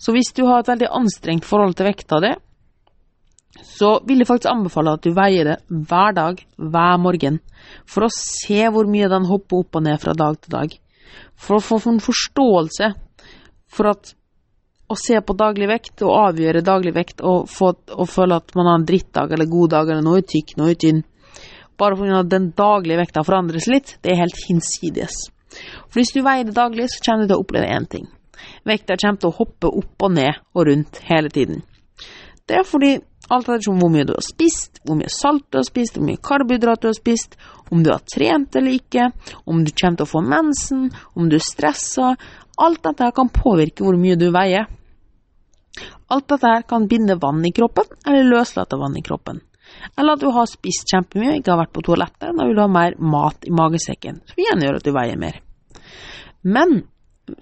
Så 0.01 0.15
hvis 0.15 0.33
du 0.35 0.43
har 0.47 0.63
et 0.63 0.71
veldig 0.71 0.89
anstrengt 0.97 1.45
forhold 1.45 1.77
til 1.77 1.87
vekta 1.87 2.19
di, 2.23 2.33
så 3.61 3.99
vil 4.07 4.23
jeg 4.23 4.27
faktisk 4.27 4.49
anbefale 4.49 4.95
at 4.97 5.05
du 5.05 5.13
veier 5.13 5.51
det 5.51 5.57
hver 5.69 6.15
dag, 6.17 6.41
hver 6.57 6.97
morgen, 7.01 7.37
for 7.85 8.07
å 8.07 8.13
se 8.13 8.65
hvor 8.73 8.89
mye 8.89 9.11
den 9.11 9.29
hopper 9.29 9.61
opp 9.61 9.77
og 9.77 9.85
ned 9.85 10.01
fra 10.01 10.15
dag 10.17 10.39
til 10.41 10.55
dag. 10.55 10.73
For 11.37 11.59
å 11.59 11.63
få 11.63 11.79
en 11.91 12.01
forståelse 12.01 12.89
for 13.73 13.91
at 13.93 14.15
å 14.91 14.97
se 14.99 15.19
på 15.21 15.35
daglig 15.37 15.69
vekt 15.71 16.03
og 16.05 16.15
avgjøre 16.17 16.63
daglig 16.65 16.93
vekt 16.95 17.23
og, 17.25 17.47
få, 17.49 17.71
og 17.95 18.09
føle 18.09 18.39
at 18.41 18.53
man 18.57 18.69
har 18.69 18.79
en 18.79 18.87
drittdag 18.87 19.33
eller 19.33 19.49
god 19.49 19.73
dag 19.75 19.89
eller 19.89 20.05
noe 20.05 20.23
tykk, 20.27 20.55
noe 20.59 20.75
tynn, 20.79 21.03
bare 21.79 21.97
fordi 21.97 22.19
den 22.29 22.49
daglige 22.57 22.99
vekta 23.01 23.23
forandres 23.25 23.69
litt, 23.71 23.95
det 24.03 24.13
er 24.13 24.21
helt 24.23 24.43
hinsides. 24.47 25.23
For 25.87 26.01
hvis 26.01 26.13
du 26.15 26.21
veier 26.25 26.45
det 26.47 26.57
daglig, 26.57 26.89
så 26.91 27.01
kommer 27.05 27.25
du 27.25 27.31
til 27.31 27.39
å 27.39 27.45
oppleve 27.45 27.71
én 27.71 27.87
ting. 27.89 28.05
Vekta 28.67 28.97
kommer 28.99 29.21
til 29.21 29.31
å 29.31 29.37
hoppe 29.39 29.71
opp 29.81 30.05
og 30.07 30.13
ned 30.17 30.43
og 30.53 30.67
rundt 30.69 31.01
hele 31.07 31.31
tiden. 31.33 31.63
Det 32.43 32.59
er 32.59 32.67
fordi 32.67 32.97
Alt 33.31 33.47
etter 33.47 33.71
hvor 33.71 33.91
mye 33.91 34.03
du 34.03 34.11
har 34.17 34.25
spist, 34.25 34.81
hvor 34.83 34.97
mye 34.99 35.11
salt 35.11 35.45
du 35.47 35.57
har 35.61 35.63
spist, 35.63 35.95
hvor 35.95 36.03
mye 36.03 36.19
karbohydrat 36.19 36.81
du 36.83 36.89
har 36.89 36.97
spist, 36.97 37.37
om 37.71 37.83
du 37.83 37.89
har 37.93 38.03
trent 38.03 38.55
eller 38.59 38.75
ikke, 38.75 39.07
om 39.47 39.61
du 39.63 39.71
kommer 39.71 40.01
til 40.01 40.07
å 40.07 40.11
få 40.11 40.21
mensen, 40.27 40.89
om 41.15 41.29
du 41.31 41.37
er 41.37 41.45
stressa. 41.45 42.13
Alt 42.61 42.83
dette 42.85 43.09
kan 43.15 43.31
påvirke 43.33 43.85
hvor 43.85 43.97
mye 43.97 44.17
du 44.19 44.27
veier. 44.33 44.67
Alt 46.13 46.27
dette 46.29 46.51
kan 46.69 46.87
binde 46.87 47.17
vann 47.21 47.41
i 47.45 47.53
kroppen, 47.55 47.87
eller 48.05 48.29
løslate 48.29 48.77
vann 48.77 48.97
i 48.97 49.05
kroppen. 49.05 49.41
Eller 49.97 50.13
at 50.13 50.21
du 50.21 50.29
har 50.35 50.49
spist 50.49 50.91
kjempemye 50.91 51.39
ikke 51.39 51.53
har 51.53 51.63
vært 51.63 51.73
på 51.73 51.85
toalettet. 51.87 52.29
Da 52.29 52.45
vil 52.45 52.57
du 52.57 52.61
ha 52.61 52.69
mer 52.69 52.97
mat 52.99 53.47
i 53.47 53.53
magesekken, 53.53 54.21
som 54.29 54.43
igjen 54.43 54.65
gjør 54.65 54.77
at 54.77 54.85
du 54.85 54.91
veier 54.93 55.17
mer. 55.19 55.39
Men 56.43 56.83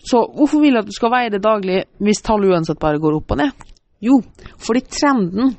så 0.05 0.21
hvorfor 0.37 0.61
vil 0.61 0.77
du 0.77 0.83
at 0.83 0.87
du 0.87 0.93
skal 0.95 1.11
veie 1.11 1.33
det 1.33 1.41
daglig 1.43 1.81
hvis 1.99 2.21
tallet 2.23 2.53
uansett 2.53 2.79
bare 2.79 3.01
går 3.01 3.17
opp 3.17 3.33
og 3.33 3.41
ned? 3.41 3.67
Jo, 4.01 4.21
fordi 4.61 4.85
trenden 4.87 5.55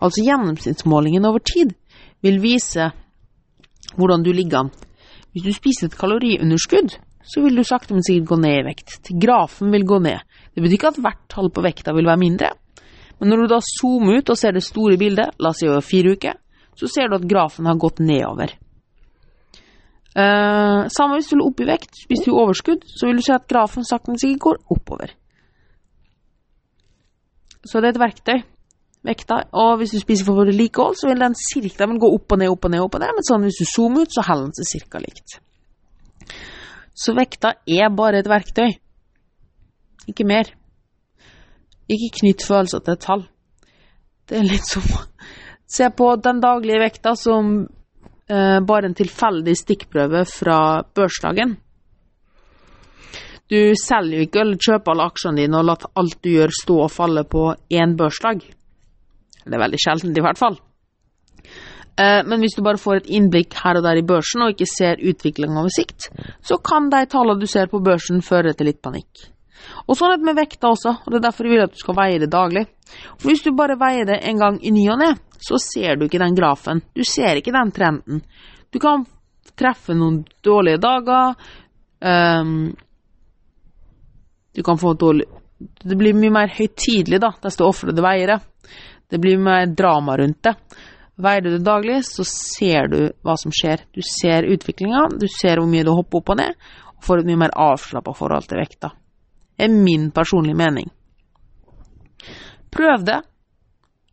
Altså 0.00 0.24
gjennomsnittsmålingen 0.24 1.26
over 1.28 1.42
tid 1.44 1.74
vil 2.24 2.38
vise 2.40 2.90
hvordan 3.96 4.22
du 4.24 4.32
ligger 4.32 4.64
an. 4.64 4.70
Hvis 5.32 5.44
du 5.44 5.52
spiser 5.52 5.90
et 5.90 5.98
kaloriunderskudd, 5.98 6.96
så 7.26 7.42
vil 7.42 7.58
du 7.58 7.64
sakte, 7.66 7.94
men 7.94 8.04
sikkert 8.06 8.30
gå 8.30 8.38
ned 8.42 8.60
i 8.60 8.66
vekt. 8.68 9.10
Grafen 9.22 9.72
vil 9.74 9.86
gå 9.86 9.98
ned. 10.04 10.22
Det 10.54 10.62
betyr 10.62 10.78
ikke 10.78 10.92
at 10.94 11.00
hvert 11.02 11.24
tall 11.32 11.50
på 11.50 11.64
vekta 11.64 11.94
vil 11.96 12.06
være 12.06 12.22
mindre. 12.22 12.52
Men 13.18 13.32
når 13.32 13.42
du 13.42 13.54
da 13.54 13.58
zoomer 13.64 14.20
ut 14.20 14.30
og 14.30 14.38
ser 14.38 14.54
det 14.54 14.64
store 14.64 14.98
bildet, 15.00 15.34
la 15.40 15.50
oss 15.50 15.62
si 15.62 15.68
over 15.68 15.84
fire 15.84 16.14
uker, 16.14 16.38
så 16.76 16.88
ser 16.92 17.08
du 17.08 17.16
at 17.16 17.28
grafen 17.28 17.66
har 17.66 17.78
gått 17.80 18.02
nedover. 18.04 18.52
Eh, 20.16 20.80
samme 20.92 21.18
hvis 21.18 21.30
du 21.30 21.36
vil 21.36 21.46
opp 21.48 21.60
i 21.60 21.68
vekt, 21.68 22.04
hvis 22.08 22.24
du 22.24 22.32
overskudd, 22.32 22.84
så 22.88 23.08
vil 23.08 23.18
du 23.20 23.24
se 23.24 23.36
at 23.36 23.48
grafen 23.50 23.84
sakte, 23.84 24.12
men 24.12 24.20
sikkert 24.20 24.44
går 24.46 24.76
oppover. 24.76 25.16
Så 27.66 27.80
det 27.80 27.90
er 27.90 27.96
et 27.96 28.04
verktøy 28.04 28.38
vekta. 29.06 29.42
Og 29.56 29.80
hvis 29.80 29.94
du 29.94 30.00
spiser 30.02 30.26
for 30.28 30.38
vedlikehold, 30.40 30.96
så 30.98 31.10
vil 31.10 31.22
den 31.22 31.34
cirka 31.38 31.86
gå 31.86 32.12
opp 32.14 32.32
og 32.32 32.40
ned, 32.40 32.52
opp 32.52 32.68
og 32.68 32.72
ned, 32.72 32.84
opp 32.84 32.96
og 32.98 33.02
ned. 33.02 33.16
Men 33.16 33.26
sånn 33.26 33.46
hvis 33.46 33.60
du 33.60 33.66
zoomer 33.70 34.06
ut, 34.06 34.14
så 34.14 34.24
holder 34.26 34.48
den 34.48 34.58
seg 34.60 34.70
cirka 34.74 35.02
likt. 35.02 35.40
Så 36.96 37.12
vekta 37.16 37.56
er 37.68 37.92
bare 37.92 38.22
et 38.22 38.28
verktøy. 38.30 38.70
Ikke 40.08 40.24
mer. 40.24 40.48
Ikke 41.92 42.14
knytt 42.20 42.44
følelser 42.46 42.82
til 42.82 42.96
et 42.96 43.04
tall. 43.04 43.26
Det 44.26 44.40
er 44.40 44.48
litt 44.48 44.66
som 44.66 44.86
Se 45.66 45.88
på 45.90 46.12
den 46.22 46.38
daglige 46.38 46.78
vekta 46.78 47.16
som 47.18 47.56
eh, 48.30 48.58
bare 48.62 48.86
en 48.86 48.94
tilfeldig 48.94 49.56
stikkprøve 49.58 50.22
fra 50.30 50.58
børsdagen. 50.94 51.56
Du 53.50 53.58
selger 53.78 54.20
jo 54.20 54.26
ikke 54.26 54.42
eller 54.44 54.62
kjøper 54.62 54.92
alle 54.92 55.08
aksjene 55.10 55.42
dine 55.42 55.58
og 55.58 55.66
lar 55.66 55.88
alt 55.98 56.20
du 56.22 56.30
gjør 56.32 56.54
stå 56.54 56.78
og 56.84 56.94
falle 56.94 57.26
på 57.26 57.48
én 57.74 57.96
børsdag. 57.98 58.46
Det 59.46 59.54
er 59.54 59.62
veldig 59.62 59.82
sjeldent, 59.82 60.18
i 60.18 60.24
hvert 60.24 60.38
fall. 60.38 60.58
Eh, 61.96 62.20
men 62.28 62.42
hvis 62.42 62.56
du 62.56 62.62
bare 62.64 62.80
får 62.80 63.00
et 63.00 63.08
innblikk 63.18 63.56
her 63.62 63.78
og 63.78 63.86
der 63.86 64.00
i 64.00 64.04
børsen, 64.06 64.44
og 64.44 64.52
ikke 64.52 64.68
ser 64.68 65.00
utviklingen 65.00 65.56
over 65.56 65.72
sikt, 65.72 66.10
så 66.44 66.58
kan 66.60 66.90
de 66.92 67.04
tallene 67.08 67.40
du 67.40 67.48
ser 67.50 67.70
på 67.72 67.80
børsen, 67.84 68.24
føre 68.24 68.52
til 68.56 68.70
litt 68.70 68.82
panikk. 68.84 69.30
Og 69.86 69.96
sånn 69.96 70.12
er 70.12 70.20
det 70.20 70.28
med 70.28 70.38
vekta 70.38 70.70
også, 70.74 70.92
og 71.02 71.12
det 71.12 71.20
er 71.20 71.26
derfor 71.28 71.46
jeg 71.46 71.54
vil 71.54 71.64
at 71.64 71.74
du 71.74 71.80
skal 71.80 71.96
veie 71.98 72.20
det 72.22 72.30
daglig. 72.32 72.66
For 73.16 73.30
hvis 73.30 73.44
du 73.44 73.52
bare 73.56 73.78
veier 73.80 74.08
det 74.08 74.20
en 74.28 74.42
gang 74.42 74.58
i 74.62 74.72
ny 74.74 74.84
og 74.92 75.00
ne, 75.00 75.12
så 75.42 75.58
ser 75.62 75.96
du 75.96 76.06
ikke 76.06 76.22
den 76.22 76.36
grafen. 76.36 76.82
Du 76.94 77.02
ser 77.04 77.40
ikke 77.40 77.54
den 77.54 77.72
trenden. 77.74 78.22
Du 78.72 78.78
kan 78.82 79.06
treffe 79.56 79.96
noen 79.96 80.20
dårlige 80.44 80.80
dager. 80.82 81.34
Um, 82.00 82.74
du 84.52 84.62
kan 84.62 84.78
få 84.78 84.92
dårlig 84.94 85.24
Det 85.56 85.96
blir 85.96 86.12
mye 86.12 86.28
mer 86.28 86.50
høytidelig, 86.52 87.16
da, 87.16 87.30
desto 87.40 87.64
oftere 87.64 87.94
du 87.96 88.02
veier 88.04 88.34
det. 88.34 88.68
Det 89.08 89.20
blir 89.22 89.40
mer 89.40 89.70
drama 89.72 90.18
rundt 90.20 90.42
det. 90.44 90.52
Veier 91.16 91.40
du 91.40 91.50
det 91.54 91.64
daglig, 91.64 92.02
så 92.04 92.26
ser 92.28 92.90
du 92.92 92.98
hva 93.24 93.36
som 93.40 93.52
skjer. 93.54 93.86
Du 93.96 94.02
ser 94.04 94.44
utviklinga, 94.52 95.06
du 95.16 95.24
ser 95.32 95.60
hvor 95.60 95.70
mye 95.70 95.86
du 95.86 95.94
hopper 95.96 96.20
opp 96.20 96.34
og 96.34 96.40
ned, 96.42 96.58
og 96.96 97.06
får 97.06 97.22
et 97.22 97.30
mye 97.30 97.40
mer 97.46 97.54
avslappa 97.56 98.12
forhold 98.16 98.50
til 98.50 98.60
vekta. 98.60 98.92
Det 99.56 99.64
er 99.64 99.72
min 99.72 100.10
personlige 100.12 100.58
mening. 100.58 100.90
Prøv 102.76 103.06
det, 103.08 103.22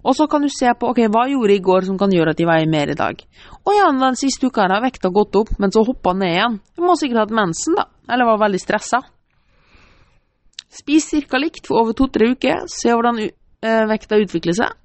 og 0.04 0.16
så 0.16 0.28
kan 0.28 0.44
du 0.44 0.52
se 0.52 0.68
på 0.80 0.90
ok, 0.92 1.06
hva 1.12 1.26
jeg 1.28 1.38
gjorde 1.38 1.56
i 1.56 1.64
går 1.64 1.86
som 1.88 1.98
kan 2.00 2.12
gjøre 2.12 2.34
at 2.34 2.40
de 2.40 2.48
veier 2.48 2.70
mer 2.70 2.92
i 2.92 3.00
dag. 3.00 3.20
Og 3.64 3.76
ja, 3.76 3.88
den 3.88 4.20
siste 4.20 4.48
uka 4.48 4.68
har 4.68 4.84
vekta 4.84 5.12
gått 5.16 5.36
opp, 5.40 5.54
men 5.60 5.72
så 5.72 5.84
hoppa 5.88 6.14
ned 6.18 6.36
igjen. 6.36 6.58
Du 6.76 6.84
må 6.84 6.96
sikkert 7.00 7.22
ha 7.22 7.26
hatt 7.28 7.36
mensen, 7.36 7.78
da, 7.80 7.88
eller 8.12 8.28
var 8.28 8.42
veldig 8.44 8.60
stressa. 8.60 9.00
Spis 10.74 11.12
ca. 11.30 11.40
likt 11.40 11.68
for 11.70 11.84
over 11.84 11.96
to-tre 11.96 12.34
uker, 12.34 12.66
se 12.68 12.92
hvordan 12.92 13.22
eh, 13.24 13.84
vekta 13.92 14.20
utvikler 14.20 14.58
seg. 14.58 14.76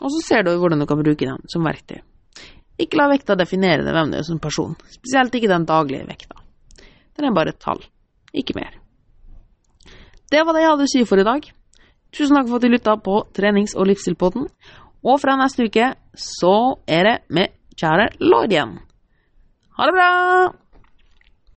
Og 0.00 0.12
så 0.14 0.22
ser 0.24 0.44
du 0.46 0.54
hvordan 0.56 0.80
du 0.80 0.88
kan 0.88 1.00
bruke 1.00 1.26
den 1.26 1.48
som 1.52 1.66
verktøy. 1.66 2.00
Ikke 2.80 2.96
la 2.96 3.10
vekta 3.10 3.36
definere 3.36 3.84
deg 3.84 3.92
hvem 3.92 4.12
du 4.12 4.18
er 4.18 4.24
som 4.24 4.40
person, 4.40 4.76
spesielt 4.88 5.34
ikke 5.36 5.50
den 5.50 5.66
daglige 5.68 6.06
vekta. 6.08 6.38
Den 7.16 7.28
er 7.28 7.36
bare 7.36 7.52
et 7.52 7.60
tall, 7.60 7.82
ikke 8.32 8.56
mer. 8.56 8.78
Det 10.30 10.44
var 10.46 10.56
det 10.56 10.62
jeg 10.62 10.72
hadde 10.72 10.86
å 10.86 10.92
si 10.94 11.04
for 11.08 11.20
i 11.20 11.26
dag. 11.26 11.44
Tusen 12.14 12.38
takk 12.38 12.48
for 12.48 12.56
at 12.56 12.64
du 12.64 12.72
lytta 12.72 12.96
på 13.02 13.18
trenings- 13.36 13.76
og 13.76 13.90
livsstilpodden. 13.90 14.48
Og 15.04 15.20
fra 15.20 15.36
neste 15.40 15.66
uke 15.68 15.92
så 16.16 16.56
er 16.88 17.06
det 17.06 17.16
med 17.28 17.52
kjære 17.76 18.10
Lord 18.24 18.52
igjen. 18.52 18.78
Ha 19.76 19.88
det 19.88 19.96
bra! 19.96 20.10